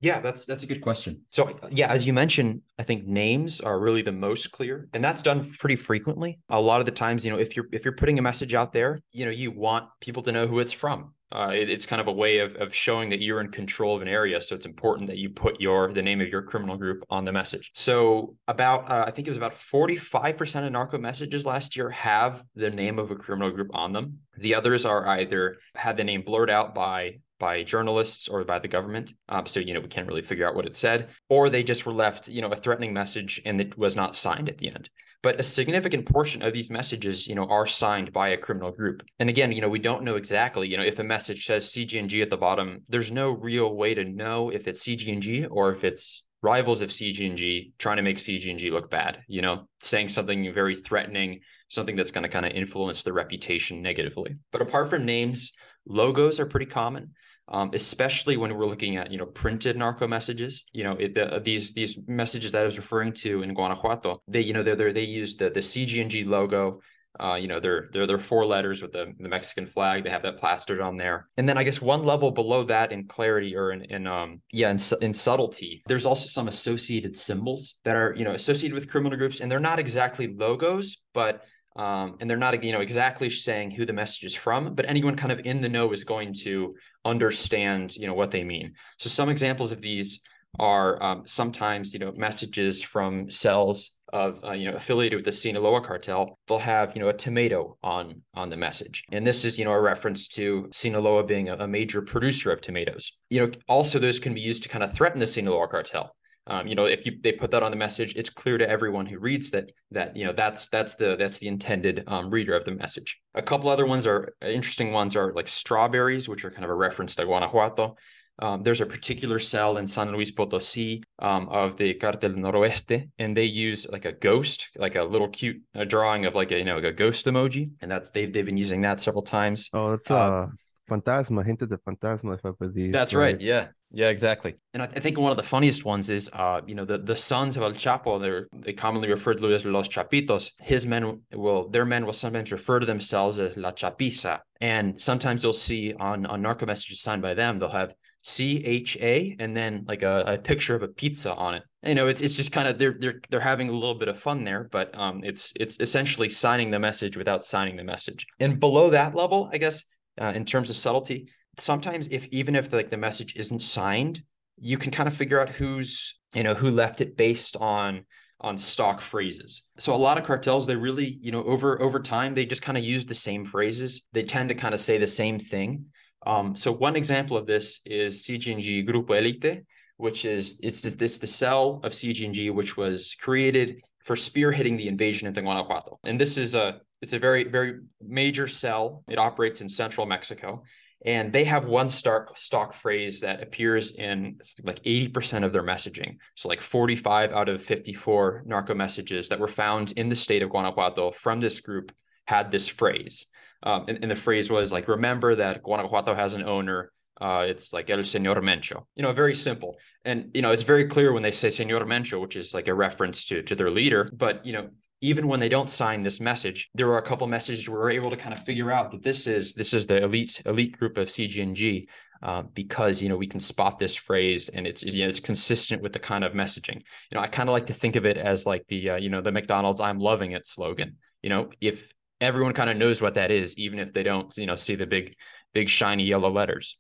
Yeah, 0.02 0.20
that's 0.20 0.46
that's 0.46 0.66
a 0.66 0.68
good 0.68 0.82
question. 0.82 1.22
So 1.30 1.58
yeah, 1.72 1.88
as 1.88 2.06
you 2.06 2.12
mentioned, 2.12 2.62
I 2.78 2.84
think 2.84 3.06
names 3.06 3.62
are 3.62 3.80
really 3.80 4.02
the 4.02 4.12
most 4.12 4.52
clear, 4.52 4.90
and 4.94 5.02
that's 5.02 5.24
done 5.24 5.50
pretty 5.60 5.78
frequently. 5.78 6.40
A 6.50 6.60
lot 6.60 6.82
of 6.82 6.86
the 6.86 6.92
times, 6.92 7.24
you 7.24 7.32
know, 7.32 7.40
if 7.40 7.56
you're 7.56 7.68
if 7.72 7.86
you're 7.86 7.96
putting 7.96 8.20
a 8.20 8.22
message 8.22 8.54
out 8.54 8.74
there, 8.74 9.00
you 9.14 9.24
know, 9.24 9.32
you 9.32 9.52
want 9.52 9.88
people 10.02 10.22
to 10.24 10.34
know 10.34 10.46
who 10.46 10.60
it's 10.60 10.74
from. 10.74 11.14
Uh, 11.34 11.50
it, 11.50 11.70
it's 11.70 11.86
kind 11.86 12.00
of 12.00 12.08
a 12.08 12.12
way 12.12 12.38
of, 12.38 12.56
of 12.56 12.74
showing 12.74 13.10
that 13.10 13.20
you're 13.20 13.42
in 13.42 13.50
control 13.50 13.96
of 13.96 14.02
an 14.04 14.08
area. 14.08 14.40
So 14.42 14.56
it's 14.56 14.68
important 14.68 15.08
that 15.08 15.18
you 15.18 15.30
put 15.30 15.60
your 15.60 15.92
the 15.92 16.02
name 16.02 16.22
of 16.22 16.30
your 16.30 16.44
criminal 16.44 16.78
group 16.78 17.04
on 17.10 17.26
the 17.26 17.32
message. 17.32 17.72
So 17.74 18.36
about 18.48 18.90
uh, 18.90 19.06
I 19.08 19.12
think 19.12 19.28
it 19.28 19.32
was 19.32 19.38
about 19.38 19.54
45% 19.54 20.66
of 20.66 20.72
narco 20.72 21.00
messages 21.00 21.46
last 21.46 21.76
year 21.76 21.90
have 21.90 22.44
the 22.56 22.70
name 22.70 23.00
of 23.00 23.10
a 23.10 23.16
criminal 23.16 23.50
group 23.50 23.72
on 23.74 23.94
them. 23.94 24.20
The 24.38 24.54
others 24.54 24.86
are 24.86 25.08
either 25.08 25.58
had 25.74 25.98
the 25.98 26.04
name 26.04 26.22
blurred 26.22 26.52
out 26.52 26.76
by 26.76 27.20
by 27.40 27.64
journalists 27.64 28.30
or 28.30 28.44
by 28.46 28.60
the 28.60 28.70
government. 28.70 29.12
Um, 29.28 29.46
so, 29.46 29.60
you 29.60 29.74
know, 29.74 29.82
we 29.82 29.90
can't 29.90 30.08
really 30.08 30.22
figure 30.22 30.48
out 30.48 30.56
what 30.56 30.66
it 30.66 30.78
said, 30.78 31.10
or 31.28 31.50
they 31.50 31.62
just 31.62 31.86
were 31.86 31.92
left, 31.92 32.30
you 32.30 32.42
know, 32.42 32.48
a 32.50 32.56
threatening 32.56 32.94
message 32.94 33.42
and 33.44 33.60
it 33.60 33.78
was 33.78 33.98
not 33.98 34.16
signed 34.16 34.48
at 34.48 34.60
the 34.60 34.70
end. 34.70 34.90
But 35.24 35.40
a 35.40 35.44
significant 35.44 36.06
portion 36.06 36.44
of 36.44 36.54
these 36.54 36.70
messages, 36.70 37.28
you 37.28 37.34
know, 37.34 37.46
are 37.46 37.66
signed 37.66 38.12
by 38.12 38.30
a 38.30 38.38
criminal 38.38 38.72
group. 38.72 39.04
And 39.20 39.30
again, 39.30 39.54
you 39.54 39.62
know, 39.62 39.70
we 39.70 39.80
don't 39.80 40.04
know 40.04 40.18
exactly, 40.18 40.68
you 40.68 40.78
know, 40.78 40.84
if 40.84 41.00
a 41.00 41.04
message 41.04 41.46
says 41.46 41.72
CJNG 41.72 42.22
at 42.22 42.30
the 42.30 42.38
bottom, 42.38 42.84
there's 42.90 43.12
no 43.12 43.32
real 43.32 43.74
way 43.74 43.94
to 43.94 44.04
know 44.04 44.50
if 44.50 44.68
it's 44.68 44.84
CJNG 44.84 45.48
or 45.50 45.72
if 45.72 45.86
it's 45.86 46.24
rivals 46.42 46.82
of 46.82 46.90
CJNG 46.90 47.72
trying 47.80 47.98
to 47.98 48.04
make 48.04 48.18
CJNG 48.18 48.70
look 48.70 48.92
bad, 48.92 49.24
you 49.28 49.42
know, 49.42 49.70
saying 49.80 50.10
something 50.10 50.54
very 50.54 50.76
threatening, 50.76 51.40
something 51.70 51.96
that's 51.96 52.12
going 52.12 52.24
to 52.24 52.30
kind 52.30 52.46
of 52.46 52.52
influence 52.52 53.04
the 53.04 53.14
reputation 53.14 53.82
negatively. 53.82 54.36
But 54.52 54.62
apart 54.62 54.90
from 54.90 55.06
names, 55.06 55.54
logos 55.88 56.40
are 56.42 56.46
pretty 56.46 56.66
common 56.66 57.12
um, 57.50 57.72
especially 57.74 58.38
when 58.38 58.56
we're 58.56 58.66
looking 58.66 58.98
at 58.98 59.12
you 59.12 59.18
know 59.18 59.26
printed 59.26 59.78
narco 59.78 60.08
messages. 60.08 60.66
You 60.72 60.84
know 60.84 60.94
it, 60.94 61.16
the, 61.16 61.42
these 61.44 61.74
these 61.74 61.98
messages 62.08 62.52
that 62.52 62.62
I 62.62 62.66
was 62.66 62.78
referring 62.78 63.14
to 63.14 63.44
in 63.44 63.54
Guanajuato, 63.54 64.22
they 64.28 64.42
you 64.42 64.54
know 64.54 64.64
they 64.64 64.92
they 64.92 65.04
use 65.04 65.38
the 65.38 65.50
the 65.50 65.60
CJNG 65.60 66.26
logo. 66.28 66.82
Uh, 67.20 67.36
you 67.36 67.48
know 67.48 67.60
they're 67.60 67.90
they're 67.94 68.08
they're 68.08 68.18
four 68.18 68.44
letters 68.44 68.82
with 68.82 68.92
the, 68.92 69.14
the 69.20 69.30
Mexican 69.30 69.68
flag. 69.68 70.04
They 70.04 70.10
have 70.10 70.24
that 70.24 70.40
plastered 70.40 70.82
on 70.82 70.98
there, 70.98 71.28
and 71.38 71.48
then 71.48 71.60
I 71.60 71.64
guess 71.64 71.80
one 71.80 72.04
level 72.04 72.32
below 72.32 72.64
that 72.64 72.92
in 72.92 73.08
clarity 73.08 73.56
or 73.56 73.72
in, 73.72 73.84
in 73.84 74.08
um 74.08 74.42
yeah 74.52 74.72
in, 74.72 74.80
in 75.00 75.14
subtlety, 75.14 75.84
there's 75.86 76.08
also 76.08 76.28
some 76.28 76.48
associated 76.48 77.16
symbols 77.16 77.82
that 77.84 77.96
are 77.96 78.16
you 78.18 78.24
know 78.24 78.34
associated 78.34 78.74
with 78.74 78.90
criminal 78.90 79.16
groups, 79.16 79.42
and 79.42 79.52
they're 79.52 79.60
not 79.60 79.78
exactly 79.78 80.34
logos, 80.36 81.04
but 81.14 81.44
um, 81.76 82.18
and 82.20 82.30
they're 82.30 82.38
not 82.38 82.64
you 82.64 82.72
know 82.72 82.82
exactly 82.82 83.30
saying 83.30 83.72
who 83.72 83.86
the 83.86 83.94
message 83.94 84.24
is 84.24 84.36
from 84.36 84.76
but 84.76 84.88
anyone 84.88 85.16
kind 85.16 85.32
of 85.32 85.40
in 85.46 85.62
the 85.62 85.70
know 85.70 85.92
is 85.92 86.04
going 86.04 86.34
to 86.34 86.76
understand 87.06 87.96
you 87.96 88.08
know 88.08 88.14
what 88.14 88.32
they 88.32 88.44
mean. 88.44 88.74
So 88.98 89.10
some 89.10 89.30
examples 89.30 89.72
of 89.72 89.82
these 89.82 90.22
are 90.60 91.02
um, 91.02 91.24
sometimes 91.26 91.94
you 91.94 92.00
know 92.00 92.12
messages 92.16 92.84
from 92.84 93.30
cells 93.30 93.96
of 94.12 94.44
uh, 94.46 94.52
you 94.52 94.70
know 94.70 94.78
affiliated 94.78 95.18
with 95.18 95.26
the 95.26 95.32
Sinaloa 95.32 95.82
cartel. 95.82 96.38
They'll 96.48 96.60
have 96.60 96.96
you 96.96 97.02
know 97.02 97.10
a 97.10 97.14
tomato 97.14 97.78
on 97.84 98.22
on 98.36 98.50
the 98.50 98.58
message. 98.58 99.04
And 99.12 99.26
this 99.26 99.44
is 99.44 99.58
you 99.58 99.66
know 99.66 99.72
a 99.72 99.82
reference 99.82 100.28
to 100.30 100.70
Sinaloa 100.72 101.24
being 101.24 101.50
a, 101.50 101.56
a 101.56 101.68
major 101.68 102.02
producer 102.02 102.52
of 102.52 102.62
tomatoes. 102.62 103.12
You 103.30 103.48
know 103.48 103.52
also 103.68 104.00
those 104.00 104.20
can 104.20 104.34
be 104.34 104.42
used 104.42 104.64
to 104.64 104.70
kind 104.70 104.84
of 104.84 104.94
threaten 104.94 105.20
the 105.20 105.28
Sinaloa 105.28 105.68
cartel 105.68 106.16
um, 106.48 106.68
you 106.68 106.76
know 106.76 106.86
if 106.86 107.06
you 107.06 107.18
they 107.22 107.32
put 107.32 107.52
that 107.52 107.64
on 107.64 107.72
the 107.72 107.78
message 107.78 108.14
it's 108.16 108.30
clear 108.30 108.58
to 108.58 108.70
everyone 108.70 109.06
who 109.06 109.20
reads 109.20 109.52
that 109.52 109.72
that 109.92 110.16
you 110.16 110.26
know 110.26 110.34
that's 110.34 110.68
that's 110.68 110.96
the 110.96 111.16
that's 111.18 111.40
the 111.40 111.48
intended 111.48 112.04
um, 112.08 112.30
reader 112.30 112.54
of 112.54 112.66
the 112.66 112.72
message 112.72 113.20
a 113.34 113.42
couple 113.42 113.70
other 113.70 113.86
ones 113.86 114.06
are 114.06 114.36
interesting 114.42 114.92
ones 114.92 115.16
are 115.16 115.34
like 115.34 115.48
strawberries 115.48 116.28
which 116.28 116.44
are 116.46 116.52
kind 116.52 116.64
of 116.64 116.70
a 116.70 116.76
reference 116.76 117.16
to 117.16 117.26
guanajuato 117.26 117.96
um, 118.40 118.64
there's 118.64 118.82
a 118.82 118.86
particular 118.86 119.38
cell 119.38 119.78
in 119.78 119.86
San 119.86 120.12
Luis 120.12 120.32
Potosi 120.32 121.04
um, 121.20 121.48
of 121.50 121.78
the 121.78 121.94
Cartel 121.94 122.32
Noreste, 122.32 123.10
and 123.20 123.38
they 123.38 123.44
use 123.44 123.86
like 123.88 124.06
a 124.06 124.12
ghost, 124.12 124.70
like 124.76 124.96
a 124.96 125.04
little 125.04 125.28
cute 125.28 125.62
a 125.76 125.86
drawing 125.86 126.26
of 126.26 126.34
like 126.34 126.52
a 126.52 126.58
you 126.58 126.66
know 126.66 126.76
like 126.76 126.84
a 126.84 126.92
ghost 126.92 127.28
emoji, 127.28 127.70
and 127.80 127.92
that's 127.92 128.10
they've 128.10 128.34
they've 128.34 128.46
been 128.46 128.58
using 128.58 128.82
that 128.82 129.02
several 129.02 129.22
times. 129.22 129.70
Oh, 129.72 129.92
that's 129.92 130.10
uh, 130.10 130.16
uh 130.18 130.48
Fantasma, 130.90 131.46
hinted 131.46 131.72
at 131.72 131.84
Fantasma, 131.86 132.36
if 132.36 132.46
I 132.46 132.52
believe. 132.60 132.92
That's 132.92 133.14
right. 133.14 133.36
right. 133.36 133.42
Yeah. 133.42 133.68
Yeah, 133.96 134.08
exactly. 134.08 134.56
And 134.74 134.82
I, 134.82 134.88
th- 134.88 134.98
I, 134.98 135.02
think 135.02 135.20
one 135.20 135.30
of 135.30 135.38
the 135.38 135.44
funniest 135.44 135.86
ones 135.86 136.10
is, 136.10 136.28
uh, 136.34 136.62
you 136.66 136.74
know, 136.74 136.84
the, 136.84 136.98
the 136.98 137.16
sons 137.16 137.58
of 137.58 137.62
El 137.62 137.74
Chapo, 137.74 138.20
they're 138.20 138.48
they 138.52 138.74
commonly 138.74 139.08
refer 139.08 139.36
to 139.36 139.54
as 139.54 139.64
Los 139.66 139.88
Chapitos. 139.88 140.52
His 140.60 140.88
men 140.88 141.22
will, 141.32 141.70
their 141.70 141.86
men 141.86 142.04
will 142.08 142.14
sometimes 142.14 142.52
refer 142.52 142.80
to 142.80 142.88
themselves 142.88 143.38
as 143.38 143.56
La 143.56 143.72
Chapiza. 143.72 144.40
And 144.60 145.00
sometimes 145.00 145.44
you'll 145.44 145.54
see 145.54 145.94
on, 145.94 146.26
on 146.26 146.42
narco 146.42 146.66
messages 146.66 147.02
signed 147.02 147.22
by 147.22 147.36
them, 147.36 147.60
they'll 147.60 147.70
have 147.70 147.94
C 148.24 148.64
H 148.66 148.98
A 149.00 149.36
and 149.38 149.56
then 149.56 149.86
like 149.88 150.02
a, 150.02 150.24
a 150.26 150.38
picture 150.40 150.76
of 150.76 150.82
a 150.82 150.88
pizza 150.88 151.32
on 151.36 151.56
it. 151.56 151.64
You 151.86 151.94
know, 151.94 152.08
it's 152.08 152.22
it's 152.22 152.36
just 152.36 152.52
kind 152.52 152.68
of 152.68 152.80
they're 152.80 152.96
they're 152.98 153.22
they're 153.30 153.42
having 153.42 153.70
a 153.70 153.74
little 153.74 153.96
bit 153.96 154.08
of 154.08 154.18
fun 154.18 154.44
there, 154.46 154.70
but 154.72 154.98
um, 154.98 155.22
it's 155.24 155.54
it's 155.60 155.80
essentially 155.80 156.30
signing 156.30 156.72
the 156.72 156.80
message 156.80 157.18
without 157.18 157.44
signing 157.44 157.76
the 157.76 157.84
message. 157.84 158.26
And 158.40 158.60
below 158.60 158.90
that 158.92 159.14
level, 159.14 159.50
I 159.52 159.58
guess 159.58 159.84
uh, 160.20 160.32
in 160.34 160.46
terms 160.46 160.70
of 160.70 160.78
subtlety. 160.78 161.30
Sometimes, 161.60 162.08
if 162.10 162.28
even 162.28 162.56
if 162.56 162.74
like 162.74 162.90
the 162.90 162.98
message 162.98 163.36
isn't 163.36 163.62
signed, 163.62 164.24
you 164.58 164.78
can 164.78 164.92
kind 164.92 165.08
of 165.08 165.16
figure 165.16 165.40
out 165.40 165.50
who's 165.50 166.18
you 166.34 166.44
know 166.44 166.54
who 166.54 166.72
left 166.72 167.02
it 167.02 167.18
based 167.18 167.56
on 167.58 168.06
on 168.42 168.58
stock 168.58 169.00
phrases. 169.00 169.70
So 169.78 169.94
a 169.94 169.98
lot 169.98 170.18
of 170.18 170.26
cartels, 170.26 170.68
they 170.68 170.76
really, 170.76 171.18
you 171.22 171.32
know, 171.32 171.44
over 171.44 171.82
over 171.82 172.00
time, 172.00 172.34
they 172.34 172.46
just 172.46 172.62
kind 172.62 172.78
of 172.78 172.84
use 172.84 173.06
the 173.06 173.16
same 173.16 173.46
phrases. 173.46 174.06
They 174.12 174.24
tend 174.24 174.50
to 174.50 174.56
kind 174.56 174.74
of 174.74 174.82
say 174.82 174.98
the 174.98 175.08
same 175.08 175.40
thing. 175.40 175.86
Um, 176.26 176.56
so 176.56 176.72
one 176.72 176.96
example 176.96 177.38
of 177.38 177.46
this 177.46 177.82
is 177.86 178.24
CJNG 178.24 178.88
Grupo 178.88 179.18
Elite, 179.18 179.64
which 179.98 180.26
is 180.26 180.60
it's 180.62 180.86
it's 180.86 181.18
the 181.18 181.28
cell 181.28 181.80
of 181.84 181.94
CJNG 181.94 182.54
which 182.54 182.76
was 182.78 183.16
created 183.20 183.82
for 184.04 184.16
spearheading 184.16 184.78
the 184.78 184.88
invasion 184.88 185.28
into 185.28 185.42
Guanajuato. 185.42 186.00
And 186.04 186.20
this 186.20 186.38
is 186.38 186.56
a 186.56 186.82
it's 187.04 187.14
a 187.14 187.20
very, 187.20 187.44
very 187.44 187.82
major 188.02 188.48
cell. 188.48 189.04
It 189.10 189.18
operates 189.18 189.60
in 189.60 189.68
central 189.68 190.06
Mexico. 190.06 190.64
And 191.06 191.34
they 191.34 191.44
have 191.44 191.66
one 191.66 191.90
stock 191.90 192.38
stock 192.38 192.74
phrase 192.74 193.22
that 193.22 193.44
appears 193.44 193.94
in 193.96 194.40
like 194.64 194.82
80% 194.84 195.44
of 195.44 195.52
their 195.52 195.64
messaging. 195.64 196.18
So 196.36 196.50
like 196.50 196.62
45 196.62 197.32
out 197.32 197.50
of 197.50 197.62
54 197.62 198.44
narco 198.46 198.74
messages 198.74 199.30
that 199.30 199.40
were 199.40 199.48
found 199.48 199.92
in 199.94 200.10
the 200.10 200.16
state 200.16 200.42
of 200.42 200.50
guanajuato 200.50 201.12
from 201.12 201.42
this 201.42 201.60
group 201.60 201.92
had 202.26 202.52
this 202.52 202.68
phrase. 202.68 203.26
Um, 203.64 203.86
and, 203.88 204.00
and, 204.02 204.12
the 204.12 204.16
phrase 204.16 204.50
was 204.50 204.72
like 204.74 204.88
remember 204.88 205.36
that 205.36 205.64
guanajuato 205.64 206.16
has 206.16 206.34
an 206.34 206.44
owner 206.44 206.92
uh, 207.22 207.46
it's 207.48 207.72
like 207.72 207.90
el 207.90 208.00
señor 208.00 208.38
mencho. 208.38 208.86
You 208.96 209.04
know 209.04 209.14
very 209.14 209.36
simple. 209.36 209.78
And 210.04 210.32
you 210.34 210.42
know 210.42 210.52
it's 210.52 210.64
very 210.64 210.88
clear 210.88 211.14
when 211.14 211.24
they 211.24 211.32
say 211.32 211.48
señor 211.50 211.84
mencho 211.84 212.20
which 212.20 212.36
is 212.36 212.54
like 212.54 212.68
a 212.68 212.74
reference 212.74 213.26
to 213.26 213.44
to 213.44 213.56
their 213.56 213.70
leader. 213.70 214.10
But 214.12 214.46
you 214.46 214.54
know 214.54 214.70
even 215.04 215.28
when 215.28 215.42
they 215.42 215.50
don't 215.50 215.70
sign 215.70 216.02
this 216.02 216.22
message, 216.22 216.70
there 216.74 216.88
are 216.88 216.98
a 216.98 217.06
couple 217.06 217.28
messages 217.28 217.68
we're 217.68 217.92
able 217.92 218.10
to 218.10 218.16
kind 218.16 218.34
of 218.34 218.42
figure 218.46 218.72
out 218.72 218.90
that 218.90 219.04
this 219.04 219.28
is 219.28 219.54
this 219.54 219.74
is 219.74 219.86
the 219.86 220.02
elite 220.02 220.42
elite 220.46 220.80
group 220.80 220.98
of 220.98 221.10
CJNG 221.10 221.88
uh, 222.22 222.44
because 222.54 223.02
you 223.02 223.10
know 223.10 223.18
we 223.18 223.28
can 223.28 223.42
spot 223.42 223.78
this 223.78 223.98
phrase 223.98 224.48
and 224.48 224.66
it's 224.66 224.82
you 224.82 225.04
know, 225.04 225.10
it's 225.10 225.20
consistent 225.20 225.82
with 225.82 225.92
the 225.92 226.00
kind 226.00 226.24
of 226.24 226.32
messaging. 226.32 226.78
You 227.12 227.16
know, 227.16 227.20
I 227.20 227.28
kind 227.28 227.50
of 227.50 227.54
like 227.54 227.68
to 227.68 227.74
think 227.74 227.98
of 227.98 228.06
it 228.06 228.18
as 228.18 228.46
like 228.46 228.66
the 228.70 228.92
uh, 228.92 228.96
you 228.96 229.10
know 229.10 229.22
the 229.22 229.34
McDonald's 229.34 229.82
"I'm 229.82 230.00
loving 230.00 230.32
it" 230.32 230.48
slogan. 230.48 230.96
You 231.22 231.30
know, 231.30 231.50
if 231.60 231.92
everyone 232.22 232.54
kind 232.54 232.70
of 232.70 232.78
knows 232.78 233.02
what 233.02 233.16
that 233.16 233.30
is, 233.30 233.58
even 233.58 233.80
if 233.80 233.92
they 233.92 234.04
don't 234.04 234.36
you 234.38 234.46
know 234.46 234.56
see 234.56 234.76
the 234.76 234.88
big 234.88 235.16
big 235.54 235.68
shiny 235.68 236.06
yellow 236.06 236.32
letters. 236.32 236.78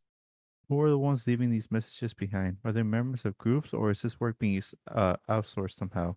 Who 0.70 0.80
are 0.80 0.90
the 0.90 0.98
ones 0.98 1.28
leaving 1.28 1.50
these 1.50 1.70
messages 1.70 2.14
behind? 2.14 2.56
Are 2.64 2.72
they 2.72 2.84
members 2.84 3.26
of 3.26 3.38
groups, 3.38 3.74
or 3.74 3.92
is 3.92 4.02
this 4.02 4.18
work 4.18 4.40
being 4.40 4.64
uh, 4.90 5.18
outsourced 5.30 5.76
somehow? 5.76 6.16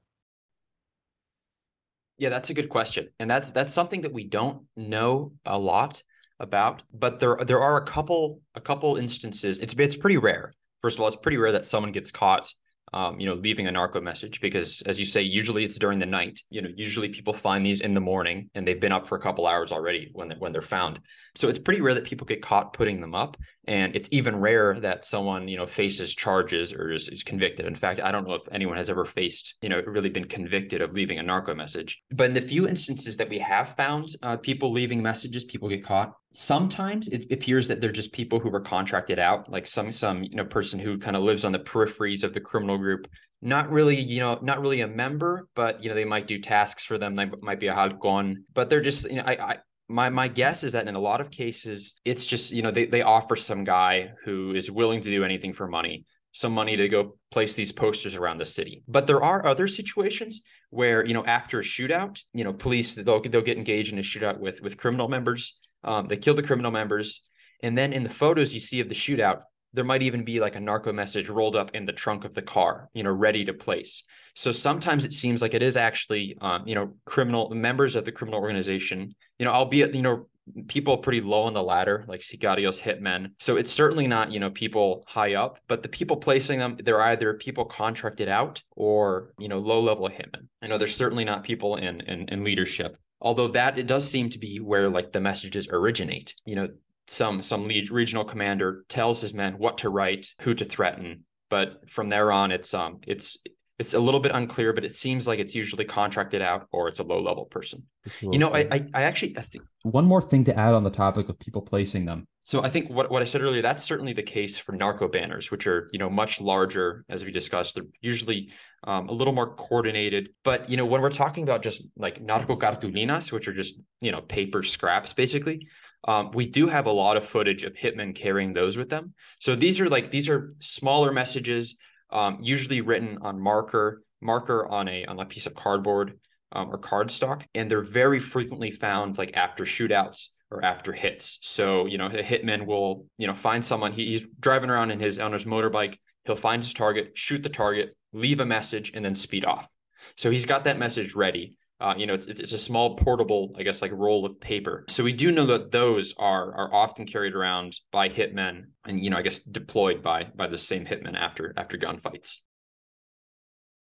Yeah, 2.19 2.31
that's 2.31 2.51
a 2.51 2.55
good 2.55 2.69
question. 2.69 3.09
And 3.19 3.31
that's 3.31 3.53
that's 3.53 3.73
something 3.73 4.03
that 4.03 4.13
we 4.13 4.25
don't 4.25 4.65
know 4.77 5.33
a 5.45 5.59
lot 5.59 6.03
about, 6.41 6.83
but 6.93 7.21
there 7.21 7.37
there 7.47 7.61
are 7.61 7.77
a 7.77 7.85
couple 7.85 8.41
a 8.55 8.61
couple 8.61 8.97
instances. 8.97 9.59
It's 9.59 9.75
it's 9.79 9.97
pretty 9.97 10.17
rare. 10.17 10.55
First 10.83 10.97
of 10.97 11.03
all, 11.03 11.09
it's 11.09 11.17
pretty 11.17 11.37
rare 11.37 11.53
that 11.53 11.67
someone 11.67 11.93
gets 11.93 12.11
caught 12.11 12.53
um, 12.93 13.19
you 13.19 13.27
know, 13.27 13.35
leaving 13.35 13.67
a 13.67 13.73
narco 13.73 14.01
message 14.01 14.41
because, 14.41 14.83
as 14.83 14.99
you 14.99 15.05
say, 15.05 15.23
usually 15.23 15.65
it's 15.65 15.79
during 15.79 15.99
the 15.99 16.07
night. 16.07 16.41
You 16.51 16.63
know, 16.63 16.69
usually 16.75 17.09
people 17.09 17.35
find 17.35 17.67
these 17.67 17.81
in 17.81 17.95
the 17.95 18.01
morning 18.01 18.49
and 18.55 18.67
they've 18.67 18.81
been 18.81 18.93
up 18.93 19.09
for 19.09 19.17
a 19.17 19.21
couple 19.21 19.47
hours 19.47 19.73
already 19.73 20.11
when 20.13 20.29
they, 20.29 20.37
when 20.37 20.53
they're 20.53 20.63
found. 20.63 21.01
So 21.35 21.49
it's 21.49 21.59
pretty 21.59 21.81
rare 21.81 21.95
that 21.95 22.05
people 22.05 22.27
get 22.27 22.43
caught 22.43 22.73
putting 22.73 23.01
them 23.01 23.15
up, 23.15 23.37
and 23.67 23.97
it's 23.97 24.09
even 24.13 24.37
rare 24.37 24.79
that 24.81 25.05
someone 25.05 25.49
you 25.49 25.57
know 25.57 25.67
faces 25.67 26.15
charges 26.15 26.73
or 26.73 26.93
is, 26.93 27.09
is 27.09 27.23
convicted. 27.23 27.67
In 27.67 27.75
fact, 27.75 28.01
I 28.01 28.13
don't 28.13 28.27
know 28.27 28.35
if 28.35 28.49
anyone 28.51 28.77
has 28.77 28.91
ever 28.91 29.05
faced 29.05 29.57
you 29.63 29.69
know 29.69 29.83
really 29.87 30.11
been 30.11 30.27
convicted 30.27 30.83
of 30.83 30.93
leaving 30.93 31.19
a 31.19 31.23
narco 31.23 31.55
message. 31.55 32.03
But 32.11 32.27
in 32.27 32.35
the 32.35 32.41
few 32.41 32.69
instances 32.69 33.17
that 33.17 33.29
we 33.29 33.39
have 33.41 33.75
found 33.77 34.11
uh, 34.23 34.37
people 34.37 34.73
leaving 34.73 35.03
messages, 35.03 35.45
people 35.45 35.69
get 35.69 35.85
caught. 35.85 36.15
Sometimes 36.33 37.09
it 37.09 37.33
appears 37.33 37.69
that 37.69 37.81
they're 37.81 37.93
just 37.93 38.13
people 38.13 38.39
who 38.39 38.51
were 38.51 38.61
contracted 38.61 39.19
out, 39.19 39.51
like 39.51 39.67
some 39.67 39.93
some 39.93 40.23
you 40.23 40.37
know 40.37 40.45
person 40.45 40.79
who 40.79 40.99
kind 40.99 41.17
of 41.17 41.23
lives 41.23 41.45
on 41.45 41.53
the 41.53 41.59
peripheries 41.59 42.23
of 42.25 42.35
the 42.35 42.41
criminal 42.41 42.79
group 42.79 43.09
not 43.43 43.71
really, 43.71 44.01
you 44.01 44.21
know, 44.21 44.39
not 44.43 44.61
really 44.61 44.81
a 44.81 44.89
member, 44.89 45.47
but 45.55 45.83
you 45.83 45.89
know, 45.89 45.95
they 45.95 46.05
might 46.05 46.27
do 46.27 46.41
tasks 46.41 46.85
for 46.85 46.99
them. 46.99 47.15
They 47.15 47.27
might 47.43 47.61
be 47.61 47.67
a 47.69 47.75
halcon, 47.75 48.45
but 48.55 48.71
they're 48.71 48.81
just, 48.81 49.09
you 49.09 49.17
know, 49.17 49.25
I, 49.25 49.33
I 49.33 49.59
my 49.89 50.09
my 50.09 50.29
guess 50.29 50.65
is 50.65 50.73
that 50.73 50.89
in 50.89 50.95
a 50.95 51.01
lot 51.01 51.21
of 51.21 51.31
cases 51.31 51.95
it's 52.05 52.27
just 52.27 52.53
you 52.53 52.63
know 52.63 52.71
they, 52.71 52.87
they 52.87 53.03
offer 53.03 53.37
some 53.37 53.65
guy 53.65 54.13
who 54.25 54.55
is 54.55 54.71
willing 54.71 55.01
to 55.01 55.11
do 55.11 55.25
anything 55.25 55.53
for 55.53 55.67
money 55.67 56.05
some 56.37 56.53
money 56.53 56.77
to 56.77 56.87
go 56.87 57.17
place 57.31 57.55
these 57.55 57.73
posters 57.73 58.15
around 58.15 58.37
the 58.37 58.45
city. 58.45 58.83
But 58.87 59.07
there 59.07 59.25
are 59.25 59.47
other 59.47 59.67
situations 59.67 60.43
where 60.69 61.03
you 61.03 61.15
know 61.15 61.25
after 61.25 61.61
a 61.61 61.63
shootout 61.63 62.21
you 62.35 62.45
know 62.45 62.53
police 62.53 62.95
they'll, 62.95 63.23
they'll 63.23 63.41
get 63.41 63.57
engaged 63.57 63.91
in 63.93 63.99
a 63.99 64.03
shootout 64.03 64.39
with 64.39 64.61
with 64.61 64.77
criminal 64.77 65.09
members. 65.09 65.59
Um, 65.83 66.09
they 66.09 66.19
kill 66.19 66.35
the 66.35 66.43
criminal 66.43 66.71
members. 66.71 67.23
And 67.63 67.77
then 67.77 67.95
in 67.95 68.03
the 68.03 68.11
photos 68.11 68.53
you 68.53 68.61
see 68.61 68.81
of 68.81 68.91
the 68.91 68.95
shootout 68.95 69.41
there 69.77 69.85
might 69.85 70.03
even 70.03 70.25
be 70.25 70.41
like 70.41 70.57
a 70.57 70.61
narco 70.61 70.93
message 70.93 71.29
rolled 71.29 71.55
up 71.55 71.71
in 71.75 71.85
the 71.85 71.93
trunk 71.93 72.25
of 72.25 72.35
the 72.35 72.43
car 72.43 72.89
you 72.95 73.03
know 73.03 73.13
ready 73.13 73.45
to 73.45 73.53
place 73.53 74.03
so 74.37 74.53
sometimes 74.53 75.07
it 75.07 75.15
seems 75.15 75.41
like 75.41 75.55
it 75.55 75.63
is 75.63 75.79
actually, 75.79 76.37
um, 76.43 76.69
you 76.69 76.75
know, 76.75 76.93
criminal 77.07 77.49
members 77.55 77.97
of 77.97 78.05
the 78.05 78.13
criminal 78.13 78.39
organization, 78.39 79.15
you 79.39 79.47
know, 79.47 79.51
albeit, 79.51 79.95
you 79.95 80.03
know, 80.03 80.29
people 80.69 80.99
pretty 80.99 81.23
low 81.23 81.45
on 81.45 81.55
the 81.55 81.63
ladder, 81.63 82.05
like 82.07 82.21
sicarios, 82.21 82.79
hitmen. 82.79 83.31
So 83.41 83.57
it's 83.57 83.73
certainly 83.73 84.07
not, 84.07 84.31
you 84.31 84.39
know, 84.39 84.51
people 84.51 85.05
high 85.07 85.35
up, 85.35 85.59
but 85.69 85.83
the 85.83 85.89
people 85.89 86.19
placing 86.19 86.59
them, 86.59 86.77
they're 86.85 87.01
either 87.01 87.33
people 87.33 87.65
contracted 87.65 88.29
out 88.29 88.63
or, 88.77 89.33
you 89.39 89.49
know, 89.49 89.59
low 89.59 89.81
level 89.81 90.09
hitmen. 90.09 90.49
I 90.61 90.67
know 90.67 90.77
there's 90.77 90.95
certainly 90.95 91.25
not 91.25 91.43
people 91.43 91.77
in, 91.77 92.03
in, 92.03 92.29
in 92.29 92.45
leadership. 92.45 92.99
Although 93.23 93.49
that 93.49 93.79
it 93.79 93.87
does 93.87 94.09
seem 94.09 94.29
to 94.31 94.39
be 94.39 94.61
where 94.61 94.91
like 94.91 95.13
the 95.13 95.21
messages 95.21 95.67
originate. 95.71 96.35
You 96.45 96.57
know, 96.57 96.69
some 97.09 97.43
some 97.43 97.69
lead 97.69 97.91
regional 97.91 98.25
commander 98.25 98.85
tells 98.89 99.21
his 99.21 99.35
men 99.35 99.55
what 99.55 99.79
to 99.79 99.89
write, 99.89 100.35
who 100.41 100.55
to 100.55 100.65
threaten, 100.65 101.25
but 101.51 101.89
from 101.89 102.09
there 102.09 102.33
on 102.33 102.51
it's 102.53 102.75
um 102.75 103.01
it's 103.07 103.39
it's 103.79 103.93
a 103.93 104.01
little 104.01 104.21
bit 104.21 104.33
unclear, 104.33 104.73
but 104.73 104.85
it 104.85 104.95
seems 104.95 105.27
like 105.27 105.39
it's 105.39 105.55
usually 105.55 105.85
contracted 105.85 106.41
out 106.41 106.67
or 106.73 106.89
it's 106.89 106.99
a 106.99 107.03
low 107.03 107.21
level 107.21 107.45
person. 107.45 107.85
You 108.23 108.39
know, 108.39 108.55
I, 108.55 108.61
I, 108.71 108.87
I 108.95 109.03
actually 109.03 109.37
I 109.37 109.43
think 109.43 109.65
one 109.83 110.07
more 110.07 110.23
thing 110.23 110.45
to 110.45 110.59
add 110.59 110.75
on 110.75 110.83
the 110.83 110.91
topic 110.91 111.29
of 111.29 111.39
people 111.39 111.63
placing 111.63 112.07
them. 112.07 112.27
So 112.43 112.63
I 112.63 112.71
think 112.71 112.91
what, 112.91 113.11
what 113.11 113.23
I 113.23 113.25
said 113.25 113.43
earlier, 113.43 113.61
that's 113.61 113.83
certainly 113.83 114.13
the 114.13 114.23
case 114.23 114.57
for 114.57 114.71
narco 114.71 115.09
banners, 115.09 115.51
which 115.51 115.67
are, 115.67 115.91
you 115.93 115.99
know, 115.99 116.09
much 116.09 116.41
larger, 116.41 117.05
as 117.09 117.25
we 117.25 117.33
discussed. 117.33 117.75
They're 117.75 117.85
usually 118.01 118.51
um, 118.85 119.09
a 119.09 119.13
little 119.13 119.33
more 119.33 119.57
coordinated. 119.57 120.29
But, 120.45 120.71
you 120.71 120.77
know, 120.77 120.87
when 120.87 121.03
we're 121.03 121.11
talking 121.11 121.43
about 121.43 121.65
just 121.65 121.83
like 121.97 122.21
narco 122.23 122.55
cartulinas, 122.55 123.33
which 123.33 123.49
are 123.49 123.53
just, 123.53 123.81
you 124.01 124.13
know, 124.13 124.21
paper 124.21 124.63
scraps, 124.63 125.13
basically, 125.13 125.67
um, 126.07 126.31
we 126.33 126.47
do 126.47 126.69
have 126.69 126.87
a 126.87 126.93
lot 126.93 127.17
of 127.17 127.27
footage 127.27 127.65
of 127.65 127.75
hitmen 127.75 128.15
carrying 128.15 128.53
those 128.53 128.77
with 128.77 128.89
them. 128.89 129.15
So 129.41 129.57
these 129.57 129.81
are 129.81 129.89
like, 129.89 130.11
these 130.11 130.29
are 130.29 130.55
smaller 130.61 131.13
messages 131.13 131.77
um, 132.11 132.39
usually 132.41 132.81
written 132.81 133.19
on 133.23 133.41
marker, 133.41 134.03
marker 134.21 134.67
on 134.67 134.89
a 134.89 135.05
on 135.05 135.19
a 135.19 135.27
piece 135.27 135.47
of 135.47 135.55
cardboard 135.55 136.19
um, 136.53 136.71
or 136.71 136.79
cardstock, 136.79 137.43
and 137.55 137.71
they're 137.71 137.83
very 137.83 138.21
frequently 138.21 138.71
found 138.71 139.19
like 139.19 139.37
after 139.37 139.65
shootouts 139.65 140.29
or 140.51 140.65
after 140.65 140.93
hits. 140.93 141.39
So 141.43 141.87
you 141.87 141.99
know, 141.99 142.07
a 142.07 142.23
hitman 142.23 142.67
will 142.67 143.07
you 143.19 143.27
know 143.27 143.35
find 143.35 143.65
someone. 143.65 143.93
He, 143.93 144.07
he's 144.07 144.27
driving 144.39 144.71
around 144.71 144.91
in 144.91 145.01
his 145.01 145.19
owner's 145.19 145.45
motorbike. 145.45 145.99
He'll 146.25 146.37
find 146.37 146.63
his 146.63 146.73
target, 146.73 147.13
shoot 147.15 147.43
the 147.43 147.49
target, 147.49 147.97
leave 148.13 148.41
a 148.41 148.47
message, 148.47 148.93
and 148.95 149.05
then 149.05 149.15
speed 149.15 149.45
off. 149.45 149.69
So 150.17 150.31
he's 150.31 150.47
got 150.47 150.65
that 150.65 150.79
message 150.79 151.15
ready. 151.15 151.59
Uh, 151.79 151.95
you 151.97 152.07
know, 152.07 152.15
it's, 152.15 152.27
it's 152.27 152.53
a 152.53 152.59
small 152.59 152.97
portable, 152.97 153.55
I 153.59 153.63
guess, 153.63 153.83
like 153.83 153.93
roll 153.93 154.25
of 154.25 154.41
paper. 154.41 154.87
So 154.89 155.05
we 155.05 155.13
do 155.13 155.31
know 155.31 155.47
that 155.47 155.73
those 155.73 156.15
are 156.17 156.55
are 156.55 156.75
often 156.75 157.07
carried 157.07 157.35
around 157.35 157.79
by 157.93 158.09
hitmen, 158.09 158.69
and 158.87 158.99
you 159.03 159.11
know, 159.11 159.19
I 159.19 159.23
guess 159.23 159.41
deployed 159.41 160.03
by 160.03 160.25
by 160.35 160.47
the 160.47 160.59
same 160.59 160.87
hitmen 160.87 161.17
after 161.17 161.53
after 161.57 161.77
gunfights. 161.77 162.39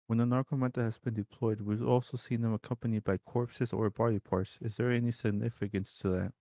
When 0.08 0.20
a 0.20 0.26
narcomanta 0.26 0.82
has 0.82 0.98
been 0.98 1.14
deployed, 1.14 1.60
we've 1.60 1.86
also 1.86 2.16
seen 2.16 2.40
them 2.40 2.54
accompanied 2.54 3.04
by 3.04 3.18
corpses 3.18 3.72
or 3.72 3.90
body 3.90 4.18
parts. 4.18 4.58
Is 4.60 4.76
there 4.76 4.90
any 4.90 5.12
significance 5.12 5.98
to 5.98 6.08
that? 6.08 6.32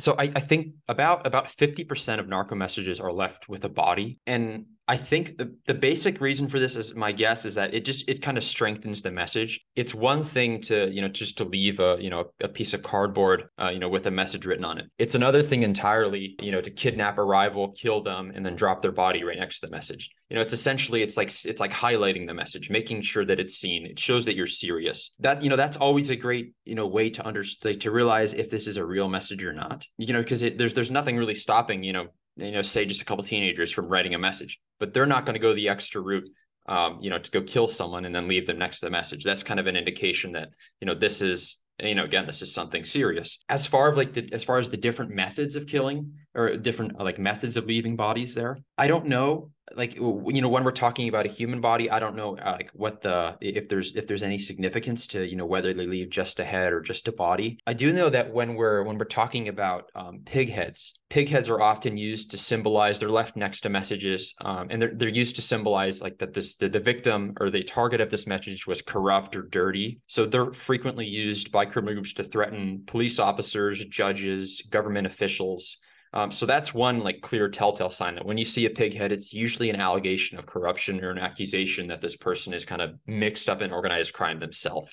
So 0.00 0.14
I, 0.18 0.32
I 0.34 0.40
think 0.40 0.76
about 0.88 1.26
about 1.26 1.48
50% 1.48 2.18
of 2.18 2.26
narco 2.26 2.54
messages 2.54 2.98
are 2.98 3.12
left 3.12 3.50
with 3.50 3.64
a 3.64 3.68
body. 3.68 4.18
And 4.26 4.64
I 4.90 4.96
think 4.96 5.38
the, 5.38 5.54
the 5.68 5.74
basic 5.74 6.20
reason 6.20 6.48
for 6.48 6.58
this 6.58 6.74
is 6.74 6.96
my 6.96 7.12
guess 7.12 7.44
is 7.44 7.54
that 7.54 7.74
it 7.74 7.84
just 7.84 8.08
it 8.08 8.22
kind 8.22 8.36
of 8.36 8.42
strengthens 8.42 9.02
the 9.02 9.12
message. 9.12 9.60
It's 9.76 9.94
one 9.94 10.24
thing 10.24 10.62
to 10.62 10.90
you 10.90 11.00
know 11.00 11.06
just 11.06 11.38
to 11.38 11.44
leave 11.44 11.78
a 11.78 11.96
you 12.00 12.10
know 12.10 12.32
a 12.40 12.48
piece 12.48 12.74
of 12.74 12.82
cardboard 12.82 13.44
uh, 13.56 13.68
you 13.68 13.78
know 13.78 13.88
with 13.88 14.08
a 14.08 14.10
message 14.10 14.46
written 14.46 14.64
on 14.64 14.78
it. 14.78 14.86
It's 14.98 15.14
another 15.14 15.44
thing 15.44 15.62
entirely 15.62 16.34
you 16.42 16.50
know 16.50 16.60
to 16.60 16.72
kidnap 16.72 17.18
a 17.18 17.22
rival, 17.22 17.70
kill 17.70 18.02
them, 18.02 18.32
and 18.34 18.44
then 18.44 18.56
drop 18.56 18.82
their 18.82 18.90
body 18.90 19.22
right 19.22 19.38
next 19.38 19.60
to 19.60 19.66
the 19.66 19.70
message. 19.70 20.10
You 20.28 20.34
know 20.34 20.42
it's 20.42 20.52
essentially 20.52 21.04
it's 21.04 21.16
like 21.16 21.28
it's 21.28 21.60
like 21.60 21.72
highlighting 21.72 22.26
the 22.26 22.34
message, 22.34 22.68
making 22.68 23.02
sure 23.02 23.24
that 23.24 23.38
it's 23.38 23.54
seen. 23.54 23.86
It 23.86 24.00
shows 24.00 24.24
that 24.24 24.34
you're 24.34 24.48
serious. 24.48 25.14
That 25.20 25.40
you 25.40 25.50
know 25.50 25.56
that's 25.56 25.76
always 25.76 26.10
a 26.10 26.16
great 26.16 26.52
you 26.64 26.74
know 26.74 26.88
way 26.88 27.10
to 27.10 27.24
understand 27.24 27.82
to 27.82 27.92
realize 27.92 28.34
if 28.34 28.50
this 28.50 28.66
is 28.66 28.76
a 28.76 28.84
real 28.84 29.08
message 29.08 29.44
or 29.44 29.52
not. 29.52 29.86
You 29.98 30.14
know 30.14 30.20
because 30.20 30.40
there's 30.40 30.74
there's 30.74 30.90
nothing 30.90 31.16
really 31.16 31.36
stopping 31.36 31.84
you 31.84 31.92
know 31.92 32.08
you 32.40 32.52
know, 32.52 32.62
say 32.62 32.84
just 32.84 33.02
a 33.02 33.04
couple 33.04 33.22
teenagers 33.24 33.70
from 33.70 33.86
writing 33.86 34.14
a 34.14 34.18
message, 34.18 34.60
but 34.78 34.92
they're 34.92 35.06
not 35.06 35.26
going 35.26 35.34
to 35.34 35.40
go 35.40 35.54
the 35.54 35.68
extra 35.68 36.00
route, 36.00 36.28
um, 36.68 36.98
you 37.00 37.10
know, 37.10 37.18
to 37.18 37.30
go 37.30 37.42
kill 37.42 37.68
someone 37.68 38.04
and 38.04 38.14
then 38.14 38.28
leave 38.28 38.46
them 38.46 38.58
next 38.58 38.80
to 38.80 38.86
the 38.86 38.90
message. 38.90 39.24
That's 39.24 39.42
kind 39.42 39.60
of 39.60 39.66
an 39.66 39.76
indication 39.76 40.32
that, 40.32 40.48
you 40.80 40.86
know, 40.86 40.94
this 40.94 41.22
is, 41.22 41.62
you 41.78 41.94
know, 41.94 42.04
again, 42.04 42.26
this 42.26 42.42
is 42.42 42.52
something 42.52 42.84
serious. 42.84 43.42
As 43.48 43.66
far 43.66 43.90
as 43.90 43.96
like 43.96 44.14
the, 44.14 44.28
as 44.32 44.44
far 44.44 44.58
as 44.58 44.68
the 44.68 44.76
different 44.76 45.12
methods 45.12 45.56
of 45.56 45.66
killing, 45.66 46.14
or 46.34 46.56
different 46.56 46.98
like 46.98 47.18
methods 47.18 47.56
of 47.56 47.66
leaving 47.66 47.96
bodies 47.96 48.34
there. 48.34 48.58
I 48.78 48.86
don't 48.86 49.06
know 49.06 49.50
like 49.76 49.94
you 49.94 50.40
know 50.40 50.48
when 50.48 50.64
we're 50.64 50.72
talking 50.72 51.08
about 51.08 51.26
a 51.26 51.28
human 51.28 51.60
body 51.60 51.90
i 51.90 51.98
don't 51.98 52.16
know 52.16 52.36
uh, 52.38 52.52
like 52.52 52.70
what 52.74 53.02
the 53.02 53.36
if 53.40 53.68
there's 53.68 53.94
if 53.94 54.06
there's 54.06 54.22
any 54.22 54.38
significance 54.38 55.06
to 55.06 55.24
you 55.24 55.36
know 55.36 55.46
whether 55.46 55.72
they 55.72 55.86
leave 55.86 56.10
just 56.10 56.40
a 56.40 56.44
head 56.44 56.72
or 56.72 56.80
just 56.80 57.08
a 57.08 57.12
body 57.12 57.58
i 57.66 57.72
do 57.72 57.92
know 57.92 58.10
that 58.10 58.32
when 58.32 58.54
we're 58.54 58.82
when 58.82 58.98
we're 58.98 59.04
talking 59.04 59.48
about 59.48 59.90
um, 59.94 60.20
pig 60.24 60.50
heads 60.50 60.94
pig 61.08 61.28
heads 61.28 61.48
are 61.48 61.60
often 61.60 61.96
used 61.96 62.30
to 62.30 62.38
symbolize 62.38 62.98
they're 62.98 63.10
left 63.10 63.36
next 63.36 63.60
to 63.60 63.68
messages 63.68 64.34
um, 64.40 64.68
and 64.70 64.82
they're, 64.82 64.94
they're 64.94 65.08
used 65.08 65.36
to 65.36 65.42
symbolize 65.42 66.02
like 66.02 66.18
that 66.18 66.34
this 66.34 66.56
the, 66.56 66.68
the 66.68 66.80
victim 66.80 67.34
or 67.40 67.50
the 67.50 67.62
target 67.62 68.00
of 68.00 68.10
this 68.10 68.26
message 68.26 68.66
was 68.66 68.82
corrupt 68.82 69.36
or 69.36 69.42
dirty 69.42 70.00
so 70.06 70.26
they're 70.26 70.52
frequently 70.52 71.06
used 71.06 71.52
by 71.52 71.64
criminal 71.64 71.94
groups 71.94 72.12
to 72.12 72.24
threaten 72.24 72.82
police 72.86 73.18
officers 73.18 73.84
judges 73.86 74.62
government 74.70 75.06
officials 75.06 75.78
um, 76.12 76.32
so 76.32 76.44
that's 76.44 76.74
one 76.74 77.00
like 77.00 77.20
clear 77.20 77.48
telltale 77.48 77.90
sign 77.90 78.16
that 78.16 78.26
when 78.26 78.36
you 78.36 78.44
see 78.44 78.66
a 78.66 78.70
pig 78.70 78.96
head, 78.96 79.12
it's 79.12 79.32
usually 79.32 79.70
an 79.70 79.80
allegation 79.80 80.38
of 80.38 80.46
corruption 80.46 81.02
or 81.04 81.10
an 81.10 81.18
accusation 81.18 81.86
that 81.86 82.00
this 82.00 82.16
person 82.16 82.52
is 82.52 82.64
kind 82.64 82.82
of 82.82 82.94
mixed 83.06 83.48
up 83.48 83.62
in 83.62 83.72
organized 83.72 84.12
crime 84.12 84.40
themselves. 84.40 84.92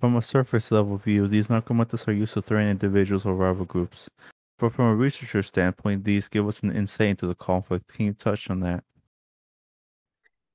From 0.00 0.16
a 0.16 0.22
surface 0.22 0.70
level 0.70 0.96
view, 0.96 1.28
these 1.28 1.48
narcomantas 1.48 2.08
are 2.08 2.12
used 2.12 2.34
to 2.34 2.42
threaten 2.42 2.70
individuals 2.70 3.26
or 3.26 3.34
rival 3.34 3.66
groups. 3.66 4.08
But 4.58 4.72
from 4.72 4.86
a 4.86 4.94
researcher 4.94 5.42
standpoint, 5.42 6.04
these 6.04 6.28
give 6.28 6.48
us 6.48 6.60
an 6.60 6.74
insight 6.74 7.08
into 7.08 7.26
the 7.26 7.34
conflict. 7.34 7.92
Can 7.92 8.06
you 8.06 8.12
touch 8.14 8.48
on 8.48 8.60
that? 8.60 8.84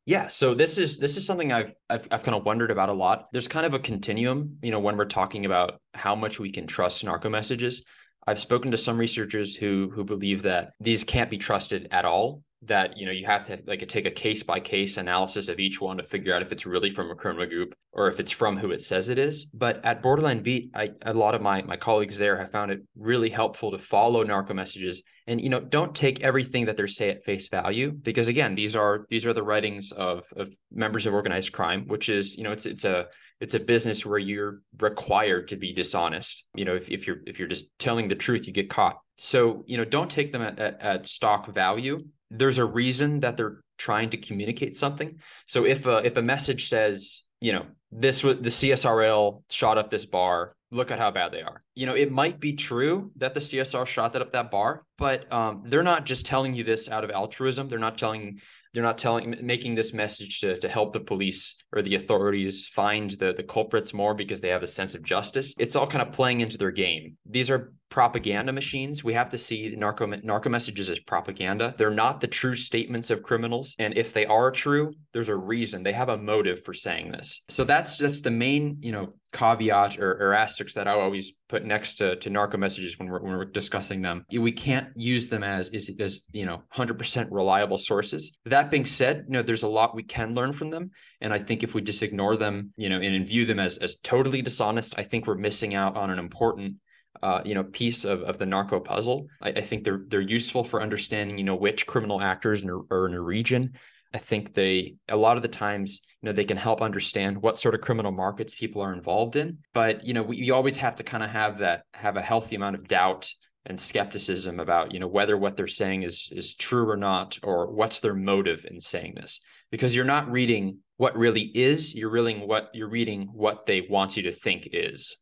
Yeah, 0.05 0.29
so 0.29 0.53
this 0.53 0.77
is 0.77 0.97
this 0.97 1.17
is 1.17 1.25
something 1.25 1.51
I've, 1.51 1.73
I've 1.89 2.07
I've 2.09 2.23
kind 2.23 2.35
of 2.35 2.45
wondered 2.45 2.71
about 2.71 2.87
a 2.87 2.93
lot. 2.93 3.27
There's 3.33 3.49
kind 3.49 3.65
of 3.65 3.73
a 3.73 3.79
continuum, 3.79 4.57
you 4.61 4.71
know, 4.71 4.79
when 4.79 4.95
we're 4.95 5.05
talking 5.05 5.45
about 5.45 5.81
how 5.93 6.15
much 6.15 6.39
we 6.39 6.49
can 6.49 6.65
trust 6.65 7.03
narco 7.03 7.29
messages. 7.29 7.83
I've 8.27 8.39
spoken 8.39 8.71
to 8.71 8.77
some 8.77 8.97
researchers 8.97 9.55
who 9.55 9.89
who 9.95 10.03
believe 10.03 10.43
that 10.43 10.73
these 10.81 11.05
can't 11.05 11.29
be 11.29 11.37
trusted 11.37 11.87
at 11.91 12.05
all. 12.05 12.43
That 12.63 12.97
you 12.97 13.05
know 13.05 13.11
you 13.11 13.27
have 13.27 13.45
to 13.47 13.59
like 13.67 13.87
take 13.87 14.07
a 14.07 14.11
case 14.11 14.41
by 14.41 14.59
case 14.59 14.97
analysis 14.97 15.47
of 15.47 15.59
each 15.59 15.79
one 15.79 15.97
to 15.97 16.03
figure 16.03 16.33
out 16.33 16.41
if 16.41 16.51
it's 16.51 16.65
really 16.65 16.89
from 16.89 17.11
a 17.11 17.15
criminal 17.15 17.45
group 17.45 17.75
or 17.93 18.09
if 18.09 18.19
it's 18.19 18.31
from 18.31 18.57
who 18.57 18.71
it 18.71 18.81
says 18.81 19.09
it 19.09 19.19
is. 19.19 19.45
But 19.45 19.85
at 19.85 20.01
Borderland 20.01 20.43
Beat, 20.43 20.71
I, 20.73 20.89
a 21.03 21.13
lot 21.13 21.35
of 21.35 21.41
my 21.41 21.61
my 21.61 21.77
colleagues 21.77 22.17
there 22.17 22.37
have 22.37 22.51
found 22.51 22.71
it 22.71 22.81
really 22.97 23.29
helpful 23.29 23.71
to 23.71 23.77
follow 23.77 24.23
narco 24.23 24.55
messages. 24.55 25.03
And 25.27 25.39
you 25.39 25.49
know 25.49 25.59
don't 25.59 25.95
take 25.95 26.21
everything 26.21 26.65
that 26.65 26.77
they're 26.77 26.87
say 26.87 27.09
at 27.09 27.23
face 27.23 27.47
value 27.47 27.91
because 27.91 28.27
again 28.27 28.55
these 28.55 28.75
are 28.75 29.05
these 29.09 29.25
are 29.27 29.33
the 29.33 29.43
writings 29.43 29.91
of 29.91 30.25
of 30.35 30.51
members 30.71 31.05
of 31.05 31.13
organized 31.13 31.53
crime, 31.53 31.85
which 31.87 32.09
is 32.09 32.37
you 32.37 32.43
know 32.43 32.51
it's 32.51 32.65
it's 32.65 32.85
a 32.85 33.05
it's 33.39 33.53
a 33.53 33.59
business 33.59 34.05
where 34.05 34.17
you're 34.17 34.61
required 34.79 35.49
to 35.49 35.57
be 35.57 35.73
dishonest 35.73 36.47
you 36.55 36.65
know 36.65 36.75
if, 36.75 36.89
if 36.89 37.05
you're 37.05 37.19
if 37.27 37.37
you're 37.37 37.47
just 37.47 37.65
telling 37.77 38.07
the 38.07 38.15
truth 38.15 38.47
you 38.47 38.53
get 38.53 38.69
caught. 38.69 38.97
So 39.17 39.63
you 39.67 39.77
know 39.77 39.85
don't 39.85 40.09
take 40.09 40.31
them 40.31 40.41
at, 40.41 40.59
at, 40.59 40.81
at 40.81 41.07
stock 41.07 41.53
value 41.53 41.99
there's 42.29 42.57
a 42.57 42.65
reason 42.65 43.21
that 43.21 43.37
they're 43.37 43.61
trying 43.77 44.09
to 44.09 44.17
communicate 44.17 44.77
something. 44.77 45.19
So 45.47 45.65
if 45.65 45.85
a 45.85 45.97
if 46.05 46.17
a 46.17 46.21
message 46.21 46.69
says 46.69 47.23
you 47.39 47.53
know 47.53 47.65
this 47.91 48.23
was 48.23 48.37
the 48.37 48.49
csrl 48.49 49.43
shot 49.49 49.77
up 49.77 49.89
this 49.89 50.05
bar 50.05 50.55
look 50.71 50.91
at 50.91 50.99
how 50.99 51.11
bad 51.11 51.31
they 51.31 51.41
are. 51.41 51.63
You 51.75 51.85
know 51.85 51.95
it 51.95 52.11
might 52.11 52.39
be 52.39 52.53
true 52.53 53.11
that 53.17 53.33
the 53.33 53.39
csr 53.39 53.85
shot 53.85 54.13
that 54.13 54.21
up 54.21 54.33
that 54.33 54.51
bar 54.51 54.83
but 54.97 55.31
um, 55.31 55.63
they're 55.65 55.83
not 55.83 56.05
just 56.05 56.25
telling 56.25 56.53
you 56.55 56.63
this 56.63 56.89
out 56.89 57.03
of 57.03 57.11
altruism. 57.11 57.69
They're 57.69 57.79
not 57.79 57.97
telling 57.97 58.41
they're 58.73 58.83
not 58.83 58.97
telling 58.97 59.35
making 59.41 59.75
this 59.75 59.93
message 59.93 60.39
to, 60.41 60.59
to 60.59 60.67
help 60.69 60.93
the 60.93 60.99
police 60.99 61.55
or 61.73 61.81
the 61.81 61.95
authorities 61.95 62.67
find 62.67 63.11
the, 63.11 63.33
the 63.33 63.43
culprits 63.43 63.93
more 63.93 64.13
because 64.13 64.41
they 64.41 64.49
have 64.49 64.63
a 64.63 64.67
sense 64.67 64.95
of 64.95 65.03
justice. 65.03 65.53
It's 65.59 65.75
all 65.75 65.87
kind 65.87 66.07
of 66.07 66.13
playing 66.13 66.41
into 66.41 66.57
their 66.57 66.71
game. 66.71 67.17
These 67.25 67.49
are 67.49 67.73
propaganda 67.89 68.51
machines. 68.51 69.03
We 69.03 69.13
have 69.13 69.29
to 69.29 69.37
see 69.37 69.73
narco 69.77 70.05
narco 70.05 70.49
messages 70.49 70.89
as 70.89 70.99
propaganda. 70.99 71.73
They're 71.77 71.89
not 71.89 72.21
the 72.21 72.27
true 72.27 72.55
statements 72.55 73.09
of 73.09 73.23
criminals. 73.23 73.75
And 73.79 73.97
if 73.97 74.13
they 74.13 74.25
are 74.25 74.51
true 74.51 74.93
there's 75.17 75.29
a 75.29 75.35
reason. 75.35 75.81
They 75.81 75.93
have 75.93 76.09
a 76.09 76.17
motive 76.17 76.63
for 76.63 76.75
saying 76.75 77.11
this. 77.11 77.43
So 77.49 77.63
that's 77.63 77.97
that's 77.97 78.21
the 78.21 78.29
main 78.29 78.77
you 78.81 78.91
know 78.91 79.13
caveat 79.33 79.99
or, 79.99 80.11
or 80.13 80.33
asterisk 80.33 80.75
that 80.75 80.87
I 80.87 80.91
always 80.91 81.33
put 81.49 81.65
next 81.65 81.95
to, 81.95 82.15
to 82.17 82.29
narco 82.29 82.57
messages 82.57 82.97
when 82.97 83.09
we're, 83.09 83.21
when 83.21 83.33
we're 83.33 83.45
discussing 83.45 84.01
them. 84.01 84.25
We 84.31 84.51
can't 84.51 84.89
use 84.95 85.27
them 85.29 85.43
as, 85.43 85.69
as, 85.73 85.89
as, 85.99 86.19
you 86.31 86.45
know, 86.45 86.63
100% 86.75 87.27
reliable 87.31 87.77
sources. 87.77 88.37
That 88.45 88.71
being 88.71 88.85
said, 88.85 89.25
you 89.27 89.33
know, 89.33 89.43
there's 89.43 89.63
a 89.63 89.67
lot 89.67 89.95
we 89.95 90.03
can 90.03 90.33
learn 90.33 90.53
from 90.53 90.69
them. 90.69 90.91
And 91.21 91.33
I 91.33 91.39
think 91.39 91.63
if 91.63 91.73
we 91.73 91.81
just 91.81 92.03
ignore 92.03 92.37
them, 92.37 92.73
you 92.77 92.89
know, 92.89 92.99
and 92.99 93.27
view 93.27 93.45
them 93.45 93.59
as, 93.59 93.77
as 93.77 93.97
totally 93.99 94.41
dishonest, 94.41 94.95
I 94.97 95.03
think 95.03 95.27
we're 95.27 95.35
missing 95.35 95.75
out 95.75 95.97
on 95.97 96.09
an 96.09 96.19
important 96.19 96.75
uh, 97.23 97.41
you 97.43 97.55
know, 97.55 97.63
piece 97.63 98.05
of, 98.05 98.21
of 98.21 98.37
the 98.37 98.45
narco 98.45 98.79
puzzle. 98.79 99.27
I, 99.41 99.49
I, 99.49 99.61
think 99.61 99.83
they're 99.83 100.03
they're 100.07 100.21
useful 100.21 100.63
for 100.63 100.83
understanding, 100.83 101.39
you 101.39 101.43
know, 101.43 101.55
which 101.55 101.87
criminal 101.87 102.21
actors 102.21 102.61
in 102.61 102.69
are 102.69 103.07
in 103.07 103.15
a 103.15 103.21
region 103.21 103.73
I 104.17 104.19
think 104.19 104.55
they 104.55 104.95
a 105.07 105.15
lot 105.15 105.37
of 105.37 105.43
the 105.43 105.47
times, 105.47 106.01
you 106.21 106.25
know, 106.25 106.33
they 106.33 106.43
can 106.43 106.57
help 106.57 106.81
understand 106.81 107.39
what 107.39 107.59
sort 107.59 107.75
of 107.75 107.81
criminal 107.81 108.11
markets 108.11 108.55
people 108.55 108.81
are 108.81 108.91
involved 108.91 109.35
in. 109.35 109.59
But 109.75 110.03
you 110.07 110.15
know, 110.15 110.23
we, 110.23 110.49
always 110.49 110.77
have 110.77 110.95
to 110.95 111.03
kind 111.03 111.21
of 111.21 111.29
have 111.29 111.59
that 111.59 111.83
have 111.93 112.17
a 112.17 112.21
healthy 112.21 112.55
amount 112.55 112.77
of 112.77 112.87
doubt 112.87 113.31
and 113.67 113.79
skepticism 113.79 114.59
about 114.59 114.91
you 114.91 114.99
know 114.99 115.07
whether 115.07 115.37
what 115.37 115.55
they're 115.55 115.67
saying 115.67 116.01
is 116.01 116.29
is 116.31 116.55
true 116.55 116.89
or 116.89 116.97
not, 116.97 117.37
or 117.43 117.71
what's 117.71 117.99
their 117.99 118.15
motive 118.15 118.65
in 118.67 118.81
saying 118.81 119.13
this. 119.15 119.39
Because 119.69 119.93
you're 119.93 120.03
not 120.03 120.31
reading 120.31 120.79
what 120.95 121.15
really 121.15 121.51
is, 121.53 121.93
you're 121.93 122.09
reading 122.09 122.47
what 122.47 122.69
you're 122.73 122.89
reading 122.89 123.29
what 123.31 123.67
they 123.67 123.81
want 123.87 124.17
you 124.17 124.23
to 124.23 124.31
think 124.31 124.67
is. 124.73 125.15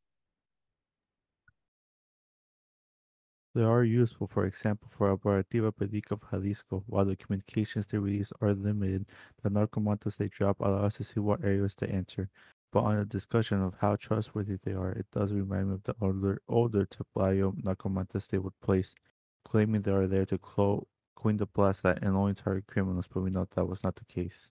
They 3.55 3.63
are 3.63 3.85
useful, 3.85 4.27
for 4.27 4.45
example, 4.45 4.89
for 4.89 5.15
Operativa 5.15 5.71
Perico 5.71 6.15
of 6.15 6.29
Jalisco. 6.29 6.83
While 6.87 7.05
the 7.05 7.15
communications 7.15 7.87
they 7.87 7.97
release 7.97 8.33
are 8.41 8.53
limited, 8.53 9.07
the 9.41 9.49
narcomantas 9.49 10.17
they 10.17 10.27
drop 10.27 10.59
allow 10.59 10.83
us 10.83 10.95
to 10.95 11.05
see 11.05 11.21
what 11.21 11.41
areas 11.41 11.73
to 11.75 11.89
enter. 11.89 12.29
But 12.73 12.81
on 12.81 12.97
a 12.97 13.05
discussion 13.05 13.61
of 13.63 13.73
how 13.79 13.95
trustworthy 13.95 14.57
they 14.61 14.73
are, 14.73 14.91
it 14.91 15.05
does 15.09 15.31
remind 15.31 15.69
me 15.69 15.75
of 15.75 15.83
the 15.83 15.95
older, 16.01 16.41
older 16.49 16.85
Taplayo 16.85 17.53
narcomantas 17.63 18.27
they 18.27 18.39
would 18.39 18.59
place, 18.61 18.93
claiming 19.45 19.83
they 19.83 19.93
are 19.93 20.07
there 20.07 20.25
to 20.25 20.37
clo- 20.37 20.85
coin 21.15 21.37
the 21.37 21.47
plaza 21.47 21.97
and 22.01 22.13
only 22.17 22.33
target 22.33 22.67
criminals, 22.67 23.07
but 23.07 23.21
we 23.21 23.29
know 23.29 23.47
that 23.55 23.65
was 23.65 23.85
not 23.85 23.95
the 23.95 24.03
case. 24.03 24.49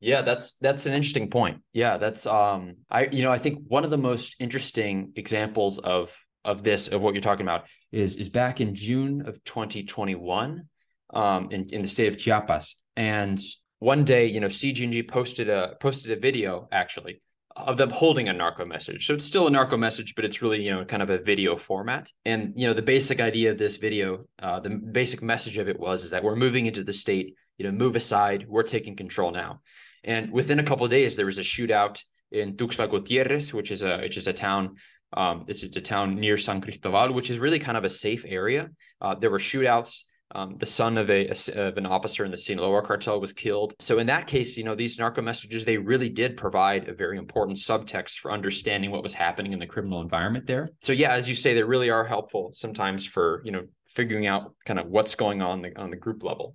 Yeah, 0.00 0.20
that's 0.20 0.56
that's 0.56 0.84
an 0.84 0.92
interesting 0.92 1.30
point. 1.30 1.62
Yeah, 1.72 1.96
that's 1.96 2.26
um 2.26 2.76
I 2.90 3.06
you 3.06 3.22
know, 3.22 3.32
I 3.32 3.38
think 3.38 3.64
one 3.68 3.84
of 3.84 3.90
the 3.90 3.98
most 3.98 4.36
interesting 4.38 5.12
examples 5.16 5.78
of 5.78 6.10
of 6.44 6.62
this 6.62 6.88
of 6.88 7.00
what 7.00 7.14
you're 7.14 7.22
talking 7.22 7.46
about 7.46 7.64
is 7.92 8.16
is 8.16 8.28
back 8.28 8.60
in 8.60 8.74
June 8.74 9.26
of 9.26 9.42
2021 9.44 10.64
um, 11.12 11.48
in 11.50 11.68
in 11.70 11.82
the 11.82 11.88
state 11.88 12.08
of 12.08 12.18
Chiapas. 12.18 12.76
And 12.96 13.40
one 13.78 14.04
day 14.04 14.26
you 14.26 14.40
know 14.40 14.48
CJNG 14.48 15.08
posted 15.08 15.48
a 15.48 15.74
posted 15.80 16.16
a 16.16 16.20
video 16.20 16.68
actually 16.72 17.22
of 17.56 17.76
them 17.76 17.90
holding 17.90 18.28
a 18.28 18.32
narco 18.32 18.64
message. 18.64 19.06
So 19.06 19.14
it's 19.14 19.26
still 19.26 19.46
a 19.46 19.50
narco 19.50 19.76
message 19.76 20.14
but 20.14 20.24
it's 20.24 20.40
really 20.40 20.62
you 20.62 20.70
know 20.70 20.84
kind 20.84 21.02
of 21.02 21.10
a 21.10 21.18
video 21.18 21.56
format. 21.56 22.10
And 22.24 22.54
you 22.56 22.66
know 22.66 22.74
the 22.74 22.82
basic 22.82 23.20
idea 23.20 23.50
of 23.50 23.58
this 23.58 23.76
video 23.76 24.24
uh, 24.42 24.60
the 24.60 24.70
basic 24.70 25.22
message 25.22 25.58
of 25.58 25.68
it 25.68 25.78
was 25.78 26.04
is 26.04 26.10
that 26.10 26.24
we're 26.24 26.36
moving 26.36 26.66
into 26.66 26.84
the 26.84 26.92
state 26.92 27.34
you 27.58 27.66
know 27.66 27.72
move 27.72 27.96
aside 27.96 28.46
we're 28.48 28.62
taking 28.62 28.96
control 28.96 29.30
now. 29.30 29.60
And 30.04 30.32
within 30.32 30.58
a 30.58 30.64
couple 30.64 30.86
of 30.86 30.90
days 30.90 31.16
there 31.16 31.26
was 31.26 31.38
a 31.38 31.42
shootout 31.42 32.02
in 32.32 32.56
Tuxtla 32.56 32.90
Gutierrez 32.90 33.52
which 33.52 33.70
is 33.70 33.82
a 33.82 33.98
which 33.98 34.16
is 34.16 34.26
a 34.26 34.32
town 34.32 34.76
um, 35.12 35.44
this 35.46 35.62
is 35.62 35.74
a 35.76 35.80
town 35.80 36.16
near 36.16 36.38
San 36.38 36.60
Cristobal, 36.60 37.12
which 37.12 37.30
is 37.30 37.38
really 37.38 37.58
kind 37.58 37.76
of 37.76 37.84
a 37.84 37.90
safe 37.90 38.24
area. 38.26 38.70
Uh, 39.00 39.14
there 39.14 39.30
were 39.30 39.38
shootouts. 39.38 40.04
Um, 40.32 40.56
the 40.58 40.66
son 40.66 40.96
of 40.96 41.10
a, 41.10 41.26
a, 41.26 41.68
of 41.68 41.76
an 41.76 41.86
officer 41.86 42.24
in 42.24 42.30
the 42.30 42.36
Sinaloa 42.36 42.82
cartel 42.82 43.20
was 43.20 43.32
killed. 43.32 43.74
So 43.80 43.98
in 43.98 44.06
that 44.06 44.28
case, 44.28 44.56
you 44.56 44.62
know, 44.62 44.76
these 44.76 44.96
narco 44.96 45.22
messages 45.22 45.64
they 45.64 45.76
really 45.76 46.08
did 46.08 46.36
provide 46.36 46.88
a 46.88 46.94
very 46.94 47.18
important 47.18 47.58
subtext 47.58 48.18
for 48.18 48.30
understanding 48.30 48.92
what 48.92 49.02
was 49.02 49.12
happening 49.12 49.52
in 49.52 49.58
the 49.58 49.66
criminal 49.66 50.00
environment 50.02 50.46
there. 50.46 50.68
So 50.82 50.92
yeah, 50.92 51.10
as 51.10 51.28
you 51.28 51.34
say, 51.34 51.54
they 51.54 51.64
really 51.64 51.90
are 51.90 52.04
helpful 52.04 52.52
sometimes 52.54 53.04
for 53.04 53.42
you 53.44 53.50
know 53.50 53.64
figuring 53.88 54.28
out 54.28 54.54
kind 54.64 54.78
of 54.78 54.86
what's 54.86 55.16
going 55.16 55.42
on 55.42 55.62
the, 55.62 55.76
on 55.76 55.90
the 55.90 55.96
group 55.96 56.22
level. 56.22 56.54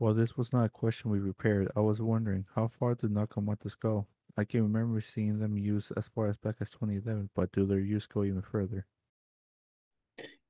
Well, 0.00 0.14
this 0.14 0.36
was 0.36 0.52
not 0.52 0.64
a 0.64 0.68
question 0.68 1.12
we 1.12 1.20
prepared. 1.20 1.70
I 1.76 1.80
was 1.80 2.02
wondering 2.02 2.46
how 2.56 2.66
far 2.66 2.96
do 2.96 3.08
narcomantas 3.08 3.78
go? 3.78 4.08
I 4.36 4.44
can 4.44 4.62
remember 4.62 5.00
seeing 5.00 5.38
them 5.38 5.58
used 5.58 5.92
as 5.96 6.08
far 6.08 6.28
as 6.28 6.36
back 6.36 6.56
as 6.60 6.70
2011, 6.70 7.30
but 7.34 7.52
do 7.52 7.66
their 7.66 7.80
use 7.80 8.06
go 8.06 8.24
even 8.24 8.42
further? 8.42 8.86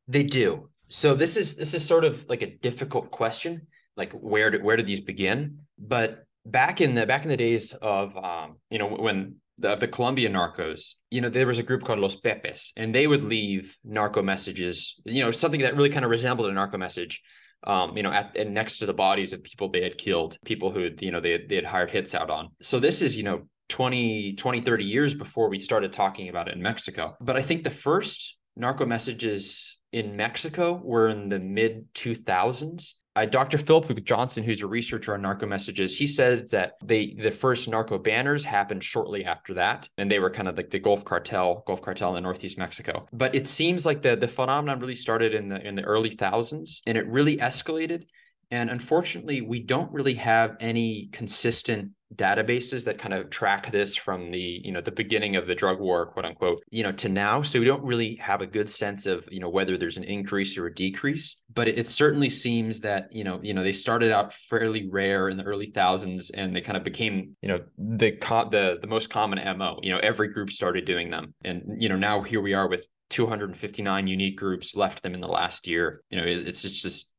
They 0.06 0.22
do. 0.22 0.70
So 0.88 1.14
this 1.14 1.36
is 1.36 1.56
this 1.56 1.74
is 1.74 1.84
sort 1.84 2.04
of 2.04 2.24
like 2.28 2.42
a 2.42 2.56
difficult 2.58 3.10
question, 3.10 3.66
like 3.96 4.12
where 4.12 4.50
do, 4.50 4.62
where 4.62 4.76
did 4.76 4.86
these 4.86 5.00
begin? 5.00 5.60
But 5.78 6.26
back 6.44 6.80
in 6.80 6.94
the 6.94 7.06
back 7.06 7.24
in 7.24 7.30
the 7.30 7.36
days 7.36 7.72
of 7.72 8.16
um, 8.16 8.56
you 8.70 8.78
know 8.78 8.88
when 8.88 9.36
the 9.58 9.76
the 9.76 9.88
Colombian 9.88 10.34
narcos, 10.34 10.94
you 11.10 11.20
know 11.20 11.30
there 11.30 11.46
was 11.46 11.58
a 11.58 11.62
group 11.62 11.84
called 11.84 11.98
Los 11.98 12.16
Pepes, 12.16 12.72
and 12.76 12.94
they 12.94 13.06
would 13.06 13.24
leave 13.24 13.76
narco 13.84 14.22
messages, 14.22 14.96
you 15.04 15.24
know 15.24 15.30
something 15.30 15.62
that 15.62 15.76
really 15.76 15.90
kind 15.90 16.04
of 16.04 16.10
resembled 16.10 16.48
a 16.48 16.52
narco 16.52 16.78
message 16.78 17.22
um, 17.64 17.96
you 17.96 18.02
know, 18.02 18.10
at 18.10 18.36
and 18.36 18.54
next 18.54 18.78
to 18.78 18.86
the 18.86 18.92
bodies 18.92 19.32
of 19.32 19.42
people 19.42 19.70
they 19.70 19.82
had 19.82 19.96
killed, 19.96 20.36
people 20.44 20.72
who, 20.72 20.90
you 20.98 21.12
know, 21.12 21.20
they 21.20 21.44
they 21.48 21.56
had 21.56 21.64
hired 21.64 21.90
hits 21.90 22.14
out 22.14 22.30
on. 22.30 22.48
So 22.60 22.80
this 22.80 23.02
is, 23.02 23.16
you 23.16 23.22
know, 23.22 23.48
20, 23.68 24.34
20, 24.34 24.60
30 24.60 24.84
years 24.84 25.14
before 25.14 25.48
we 25.48 25.58
started 25.58 25.92
talking 25.92 26.28
about 26.28 26.48
it 26.48 26.54
in 26.54 26.62
Mexico. 26.62 27.16
But 27.20 27.36
I 27.36 27.42
think 27.42 27.64
the 27.64 27.70
first 27.70 28.38
narco 28.56 28.84
messages 28.84 29.78
in 29.92 30.16
Mexico 30.16 30.80
were 30.82 31.08
in 31.08 31.28
the 31.28 31.38
mid 31.38 31.92
2000s. 31.94 32.94
Uh, 33.14 33.26
Dr. 33.26 33.58
Philip 33.58 34.04
Johnson, 34.04 34.42
who's 34.42 34.62
a 34.62 34.66
researcher 34.66 35.12
on 35.12 35.20
narco 35.20 35.46
messages, 35.46 35.98
he 35.98 36.06
says 36.06 36.50
that 36.52 36.72
they 36.82 37.14
the 37.22 37.30
first 37.30 37.68
narco 37.68 37.98
banners 37.98 38.42
happened 38.42 38.82
shortly 38.82 39.22
after 39.26 39.52
that, 39.54 39.86
and 39.98 40.10
they 40.10 40.18
were 40.18 40.30
kind 40.30 40.48
of 40.48 40.56
like 40.56 40.70
the 40.70 40.78
Gulf 40.78 41.04
cartel, 41.04 41.62
Gulf 41.66 41.82
cartel 41.82 42.08
in 42.10 42.14
the 42.14 42.20
Northeast 42.22 42.56
Mexico. 42.56 43.06
But 43.12 43.34
it 43.34 43.46
seems 43.46 43.84
like 43.84 44.00
the 44.00 44.16
the 44.16 44.28
phenomenon 44.28 44.80
really 44.80 44.94
started 44.94 45.34
in 45.34 45.48
the 45.48 45.60
in 45.66 45.74
the 45.74 45.82
early 45.82 46.10
thousands, 46.10 46.80
and 46.86 46.96
it 46.96 47.06
really 47.06 47.36
escalated. 47.36 48.04
And 48.52 48.68
unfortunately, 48.68 49.40
we 49.40 49.60
don't 49.60 49.90
really 49.92 50.12
have 50.14 50.56
any 50.60 51.08
consistent 51.10 51.92
databases 52.14 52.84
that 52.84 52.98
kind 52.98 53.14
of 53.14 53.30
track 53.30 53.72
this 53.72 53.96
from 53.96 54.30
the 54.30 54.60
you 54.62 54.70
know 54.70 54.82
the 54.82 54.90
beginning 54.90 55.36
of 55.36 55.46
the 55.46 55.54
drug 55.54 55.80
war 55.80 56.04
quote 56.04 56.26
unquote 56.26 56.62
you 56.68 56.82
know 56.82 56.92
to 56.92 57.08
now. 57.08 57.40
So 57.40 57.58
we 57.58 57.64
don't 57.64 57.82
really 57.82 58.16
have 58.16 58.42
a 58.42 58.46
good 58.46 58.68
sense 58.68 59.06
of 59.06 59.26
you 59.32 59.40
know 59.40 59.48
whether 59.48 59.78
there's 59.78 59.96
an 59.96 60.04
increase 60.04 60.58
or 60.58 60.66
a 60.66 60.74
decrease. 60.74 61.40
But 61.54 61.68
it, 61.68 61.78
it 61.78 61.88
certainly 61.88 62.28
seems 62.28 62.82
that 62.82 63.10
you 63.10 63.24
know 63.24 63.40
you 63.42 63.54
know 63.54 63.62
they 63.62 63.72
started 63.72 64.12
out 64.12 64.34
fairly 64.34 64.86
rare 64.90 65.30
in 65.30 65.38
the 65.38 65.44
early 65.44 65.72
thousands 65.74 66.28
and 66.28 66.54
they 66.54 66.60
kind 66.60 66.76
of 66.76 66.84
became 66.84 67.34
you 67.40 67.48
know 67.48 67.60
the 67.78 68.10
the 68.50 68.78
the 68.82 68.86
most 68.86 69.08
common 69.08 69.38
mo 69.56 69.78
you 69.82 69.92
know 69.92 69.98
every 70.02 70.28
group 70.28 70.52
started 70.52 70.84
doing 70.84 71.08
them. 71.08 71.32
And 71.42 71.80
you 71.80 71.88
know 71.88 71.96
now 71.96 72.20
here 72.20 72.42
we 72.42 72.52
are 72.52 72.68
with 72.68 72.86
259 73.08 74.06
unique 74.06 74.36
groups 74.36 74.76
left 74.76 75.02
them 75.02 75.14
in 75.14 75.22
the 75.22 75.28
last 75.28 75.66
year. 75.66 76.02
You 76.10 76.20
know 76.20 76.26
it, 76.26 76.46
it's 76.46 76.60
just, 76.60 76.82
just 76.82 77.11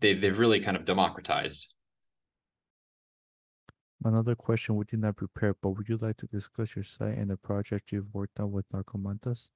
they've 0.00 0.20
they've 0.20 0.38
really 0.38 0.60
kind 0.60 0.76
of 0.76 0.84
democratized. 0.84 1.72
Another 4.02 4.34
question 4.34 4.76
we 4.76 4.84
did 4.86 5.00
not 5.00 5.16
prepare, 5.16 5.54
but 5.60 5.70
would 5.70 5.88
you 5.88 5.98
like 5.98 6.16
to 6.18 6.26
discuss 6.26 6.74
your 6.74 6.84
site 6.84 7.18
and 7.18 7.30
the 7.30 7.36
project 7.36 7.92
you've 7.92 8.14
worked 8.14 8.40
on 8.40 8.50
with 8.50 8.64
Narcomantas? 8.72 9.50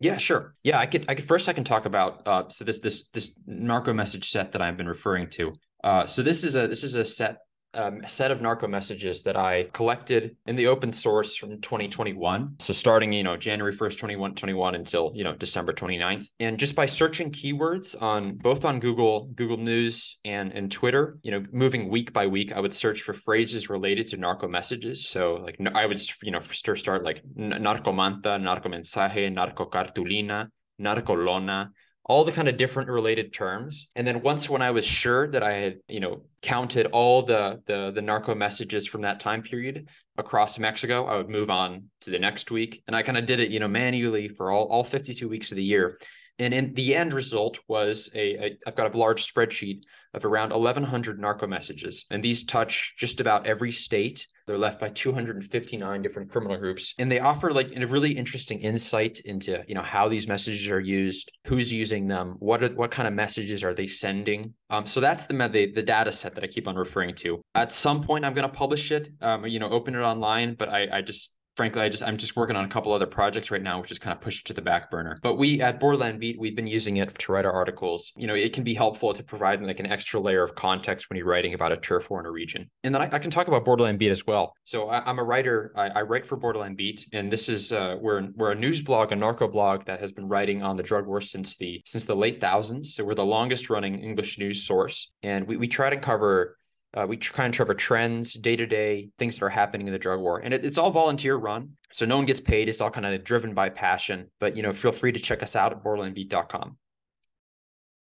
Yeah, 0.00 0.16
sure. 0.16 0.54
Yeah, 0.64 0.78
I 0.78 0.86
could. 0.86 1.04
I 1.08 1.14
could 1.14 1.26
first. 1.26 1.48
I 1.48 1.52
can 1.52 1.64
talk 1.64 1.86
about. 1.86 2.26
Uh, 2.26 2.48
so 2.48 2.64
this 2.64 2.80
this 2.80 3.08
this 3.10 3.34
narco 3.46 3.92
message 3.92 4.28
set 4.28 4.52
that 4.52 4.60
I've 4.60 4.76
been 4.76 4.88
referring 4.88 5.30
to. 5.30 5.52
Uh, 5.84 6.06
so 6.06 6.22
this 6.22 6.42
is 6.42 6.56
a 6.56 6.66
this 6.66 6.82
is 6.82 6.94
a 6.94 7.04
set 7.04 7.38
um, 7.74 8.00
a 8.04 8.08
set 8.08 8.30
of 8.30 8.40
narco 8.40 8.66
messages 8.66 9.22
that 9.22 9.36
I 9.36 9.68
collected 9.72 10.36
in 10.46 10.56
the 10.56 10.66
open 10.66 10.92
source 10.92 11.36
from 11.36 11.60
2021. 11.60 12.56
So 12.60 12.72
starting, 12.72 13.12
you 13.12 13.22
know, 13.22 13.36
January 13.36 13.74
1st, 13.74 13.92
2021 13.92 14.74
until, 14.74 15.12
you 15.14 15.24
know, 15.24 15.34
December 15.34 15.72
29th. 15.72 16.26
And 16.40 16.58
just 16.58 16.74
by 16.74 16.86
searching 16.86 17.30
keywords 17.30 18.00
on 18.00 18.36
both 18.36 18.64
on 18.64 18.80
Google, 18.80 19.26
Google 19.34 19.56
News 19.56 20.18
and, 20.24 20.52
and 20.52 20.70
Twitter, 20.70 21.18
you 21.22 21.30
know, 21.30 21.42
moving 21.52 21.88
week 21.88 22.12
by 22.12 22.26
week, 22.26 22.52
I 22.52 22.60
would 22.60 22.74
search 22.74 23.02
for 23.02 23.14
phrases 23.14 23.68
related 23.68 24.08
to 24.08 24.16
narco 24.16 24.48
messages. 24.48 25.08
So 25.08 25.34
like 25.34 25.58
I 25.74 25.86
would, 25.86 26.00
you 26.22 26.30
know, 26.30 26.40
start 26.52 27.04
like 27.04 27.22
narco 27.34 27.92
manta, 27.92 28.38
narco 28.38 28.68
mensaje, 28.68 29.32
narco 29.32 29.66
cartulina, 29.66 30.48
narco 30.78 31.14
lona, 31.14 31.70
all 32.06 32.24
the 32.24 32.32
kind 32.32 32.48
of 32.48 32.56
different 32.56 32.90
related 32.90 33.32
terms. 33.32 33.90
And 33.96 34.06
then 34.06 34.22
once 34.22 34.48
when 34.48 34.62
i 34.62 34.70
was 34.70 34.84
sure 34.84 35.30
that 35.30 35.42
i 35.42 35.54
had 35.54 35.76
you 35.88 36.00
know 36.00 36.24
counted 36.42 36.86
all 36.86 37.22
the 37.22 37.60
the 37.66 37.92
the 37.94 38.02
narco 38.02 38.34
messages 38.34 38.86
from 38.86 39.02
that 39.02 39.20
time 39.20 39.42
period 39.42 39.88
across 40.18 40.58
mexico 40.58 41.06
i 41.06 41.16
would 41.16 41.28
move 41.28 41.50
on 41.50 41.84
to 42.02 42.10
the 42.10 42.18
next 42.18 42.50
week. 42.50 42.82
And 42.86 42.94
i 42.94 43.02
kind 43.02 43.18
of 43.18 43.26
did 43.26 43.40
it 43.40 43.50
you 43.50 43.60
know 43.60 43.68
manually 43.68 44.28
for 44.28 44.50
all 44.50 44.64
all 44.64 44.84
52 44.84 45.28
weeks 45.28 45.50
of 45.50 45.56
the 45.56 45.64
year. 45.64 45.98
And 46.38 46.52
in 46.52 46.74
the 46.74 46.96
end 46.96 47.12
result 47.12 47.60
was 47.68 48.10
a, 48.14 48.44
a 48.44 48.58
I've 48.66 48.76
got 48.76 48.92
a 48.92 48.98
large 48.98 49.32
spreadsheet 49.32 49.82
of 50.14 50.24
around 50.24 50.50
1,100 50.50 51.20
narco 51.20 51.46
messages, 51.46 52.06
and 52.10 52.22
these 52.22 52.44
touch 52.44 52.94
just 52.98 53.20
about 53.20 53.46
every 53.46 53.72
state. 53.72 54.26
They're 54.46 54.58
left 54.58 54.80
by 54.80 54.90
259 54.90 56.02
different 56.02 56.30
criminal 56.30 56.56
groups, 56.56 56.94
and 56.98 57.10
they 57.10 57.20
offer 57.20 57.52
like 57.52 57.72
a 57.74 57.86
really 57.86 58.12
interesting 58.12 58.60
insight 58.60 59.20
into 59.24 59.62
you 59.66 59.74
know 59.74 59.82
how 59.82 60.08
these 60.08 60.28
messages 60.28 60.68
are 60.68 60.80
used, 60.80 61.30
who's 61.46 61.72
using 61.72 62.08
them, 62.08 62.36
what 62.38 62.62
are, 62.62 62.68
what 62.74 62.90
kind 62.90 63.08
of 63.08 63.14
messages 63.14 63.64
are 63.64 63.74
they 63.74 63.86
sending. 63.86 64.54
Um, 64.70 64.86
so 64.86 65.00
that's 65.00 65.26
the, 65.26 65.34
the 65.48 65.72
the 65.72 65.82
data 65.82 66.12
set 66.12 66.34
that 66.34 66.44
I 66.44 66.46
keep 66.46 66.68
on 66.68 66.76
referring 66.76 67.14
to. 67.16 67.40
At 67.54 67.72
some 67.72 68.02
point, 68.02 68.24
I'm 68.24 68.34
going 68.34 68.48
to 68.48 68.54
publish 68.54 68.90
it, 68.90 69.08
um, 69.20 69.46
you 69.46 69.58
know, 69.58 69.70
open 69.70 69.94
it 69.94 70.00
online, 70.00 70.56
but 70.58 70.68
I 70.68 70.98
I 70.98 71.02
just 71.02 71.34
frankly, 71.56 71.82
I 71.82 71.88
just 71.88 72.02
I'm 72.02 72.16
just 72.16 72.36
working 72.36 72.56
on 72.56 72.64
a 72.64 72.68
couple 72.68 72.92
other 72.92 73.06
projects 73.06 73.50
right 73.50 73.62
now, 73.62 73.80
which 73.80 73.90
is 73.90 73.98
kind 73.98 74.16
of 74.16 74.20
pushed 74.20 74.46
to 74.48 74.52
the 74.52 74.62
back 74.62 74.90
burner. 74.90 75.18
But 75.22 75.34
we 75.34 75.60
at 75.60 75.80
Borderland 75.80 76.20
Beat, 76.20 76.38
we've 76.38 76.56
been 76.56 76.66
using 76.66 76.96
it 76.98 77.18
to 77.18 77.32
write 77.32 77.44
our 77.44 77.52
articles. 77.52 78.12
You 78.16 78.26
know, 78.26 78.34
it 78.34 78.52
can 78.52 78.64
be 78.64 78.74
helpful 78.74 79.14
to 79.14 79.22
provide 79.22 79.62
like 79.62 79.80
an 79.80 79.86
extra 79.86 80.20
layer 80.20 80.42
of 80.42 80.54
context 80.54 81.08
when 81.08 81.16
you're 81.16 81.26
writing 81.26 81.54
about 81.54 81.72
a 81.72 81.76
turf 81.76 82.10
war 82.10 82.20
in 82.20 82.26
a 82.26 82.30
region. 82.30 82.70
And 82.82 82.94
then 82.94 83.02
I, 83.02 83.08
I 83.12 83.18
can 83.18 83.30
talk 83.30 83.48
about 83.48 83.64
Borderland 83.64 83.98
Beat 83.98 84.10
as 84.10 84.26
well. 84.26 84.54
So 84.64 84.88
I, 84.88 85.08
am 85.08 85.18
a 85.18 85.24
writer. 85.24 85.72
I, 85.76 85.88
I, 85.88 86.02
write 86.02 86.26
for 86.26 86.36
Borderland 86.36 86.76
Beat, 86.76 87.06
and 87.12 87.30
this 87.32 87.48
is 87.48 87.72
uh, 87.72 87.96
we're 88.00 88.28
we're 88.34 88.52
a 88.52 88.56
news 88.56 88.82
blog, 88.82 89.12
a 89.12 89.16
narco 89.16 89.48
blog 89.48 89.86
that 89.86 90.00
has 90.00 90.12
been 90.12 90.28
writing 90.28 90.62
on 90.62 90.76
the 90.76 90.82
drug 90.82 91.06
war 91.06 91.20
since 91.20 91.56
the 91.56 91.80
since 91.84 92.04
the 92.04 92.16
late 92.16 92.40
thousands. 92.40 92.94
So 92.94 93.04
we're 93.04 93.14
the 93.14 93.24
longest 93.24 93.70
running 93.70 94.02
English 94.02 94.38
news 94.38 94.64
source, 94.64 95.12
and 95.22 95.46
we 95.46 95.56
we 95.56 95.68
try 95.68 95.90
to 95.90 95.96
cover 95.96 96.58
uh, 96.94 97.06
we 97.08 97.16
kind 97.16 97.52
of 97.52 97.58
cover 97.58 97.74
trends, 97.74 98.34
day 98.34 98.56
to 98.56 98.66
day 98.66 99.10
things 99.18 99.38
that 99.38 99.44
are 99.44 99.50
happening 99.50 99.86
in 99.86 99.92
the 99.92 99.98
drug 99.98 100.20
war, 100.20 100.38
and 100.38 100.54
it, 100.54 100.64
it's 100.64 100.78
all 100.78 100.90
volunteer 100.90 101.36
run, 101.36 101.76
so 101.92 102.06
no 102.06 102.16
one 102.16 102.26
gets 102.26 102.40
paid. 102.40 102.68
It's 102.68 102.80
all 102.80 102.90
kind 102.90 103.06
of 103.06 103.24
driven 103.24 103.54
by 103.54 103.68
passion. 103.68 104.30
But 104.38 104.56
you 104.56 104.62
know, 104.62 104.72
feel 104.72 104.92
free 104.92 105.12
to 105.12 105.20
check 105.20 105.42
us 105.42 105.56
out 105.56 105.72
at 105.72 105.82
borderlandbeat.com. 105.82 106.76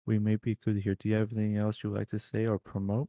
We 0.06 0.18
may 0.18 0.37
be 0.37 0.58
good 0.62 0.76
here. 0.76 0.96
Do 0.96 1.08
you 1.08 1.14
have 1.14 1.32
anything 1.32 1.56
else 1.56 1.82
you'd 1.82 1.94
like 1.94 2.10
to 2.10 2.18
say 2.18 2.46
or 2.46 2.58
promote? 2.58 3.08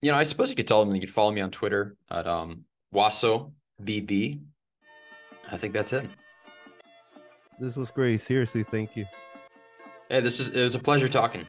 You 0.00 0.10
know, 0.10 0.18
I 0.18 0.22
suppose 0.22 0.50
you 0.50 0.56
could 0.56 0.66
tell 0.66 0.84
them 0.84 0.94
you 0.94 1.00
could 1.00 1.12
follow 1.12 1.30
me 1.30 1.42
on 1.42 1.50
Twitter 1.50 1.96
at 2.10 2.26
um, 2.26 2.64
Huaso 2.94 3.52
BB. 3.82 4.40
I 5.52 5.56
think 5.56 5.74
that's 5.74 5.92
it. 5.92 6.08
This 7.60 7.76
was 7.76 7.90
great. 7.90 8.20
Seriously, 8.20 8.62
thank 8.62 8.96
you. 8.96 9.04
Hey, 10.08 10.20
this 10.20 10.40
is 10.40 10.48
it 10.48 10.62
was 10.62 10.74
a 10.74 10.78
pleasure 10.78 11.08
talking. 11.08 11.46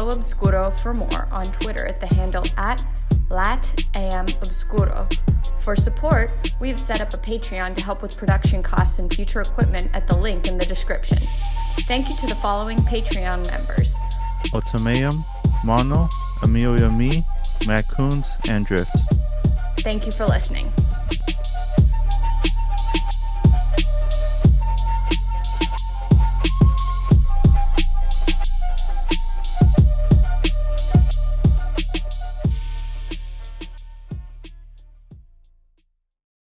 Follow 0.00 0.16
Obscuro 0.16 0.72
for 0.72 0.94
more 0.94 1.28
on 1.30 1.44
Twitter 1.52 1.86
at 1.86 2.00
the 2.00 2.06
handle 2.06 2.42
at 2.56 2.82
LatAmObscuro. 3.28 5.14
For 5.58 5.76
support, 5.76 6.30
we 6.58 6.70
have 6.70 6.78
set 6.78 7.02
up 7.02 7.12
a 7.12 7.18
Patreon 7.18 7.74
to 7.74 7.82
help 7.82 8.00
with 8.00 8.16
production 8.16 8.62
costs 8.62 8.98
and 8.98 9.12
future 9.12 9.42
equipment 9.42 9.90
at 9.92 10.06
the 10.06 10.16
link 10.16 10.46
in 10.46 10.56
the 10.56 10.64
description. 10.64 11.18
Thank 11.80 12.08
you 12.08 12.16
to 12.16 12.26
the 12.26 12.34
following 12.36 12.78
Patreon 12.78 13.46
members 13.46 13.98
Otameum, 14.54 15.22
Mono, 15.64 16.08
Amelia 16.42 16.90
Me, 16.90 17.22
Matt 17.66 17.86
Coons, 17.88 18.26
and 18.48 18.64
Drift. 18.64 18.96
Thank 19.80 20.06
you 20.06 20.12
for 20.12 20.24
listening. 20.24 20.72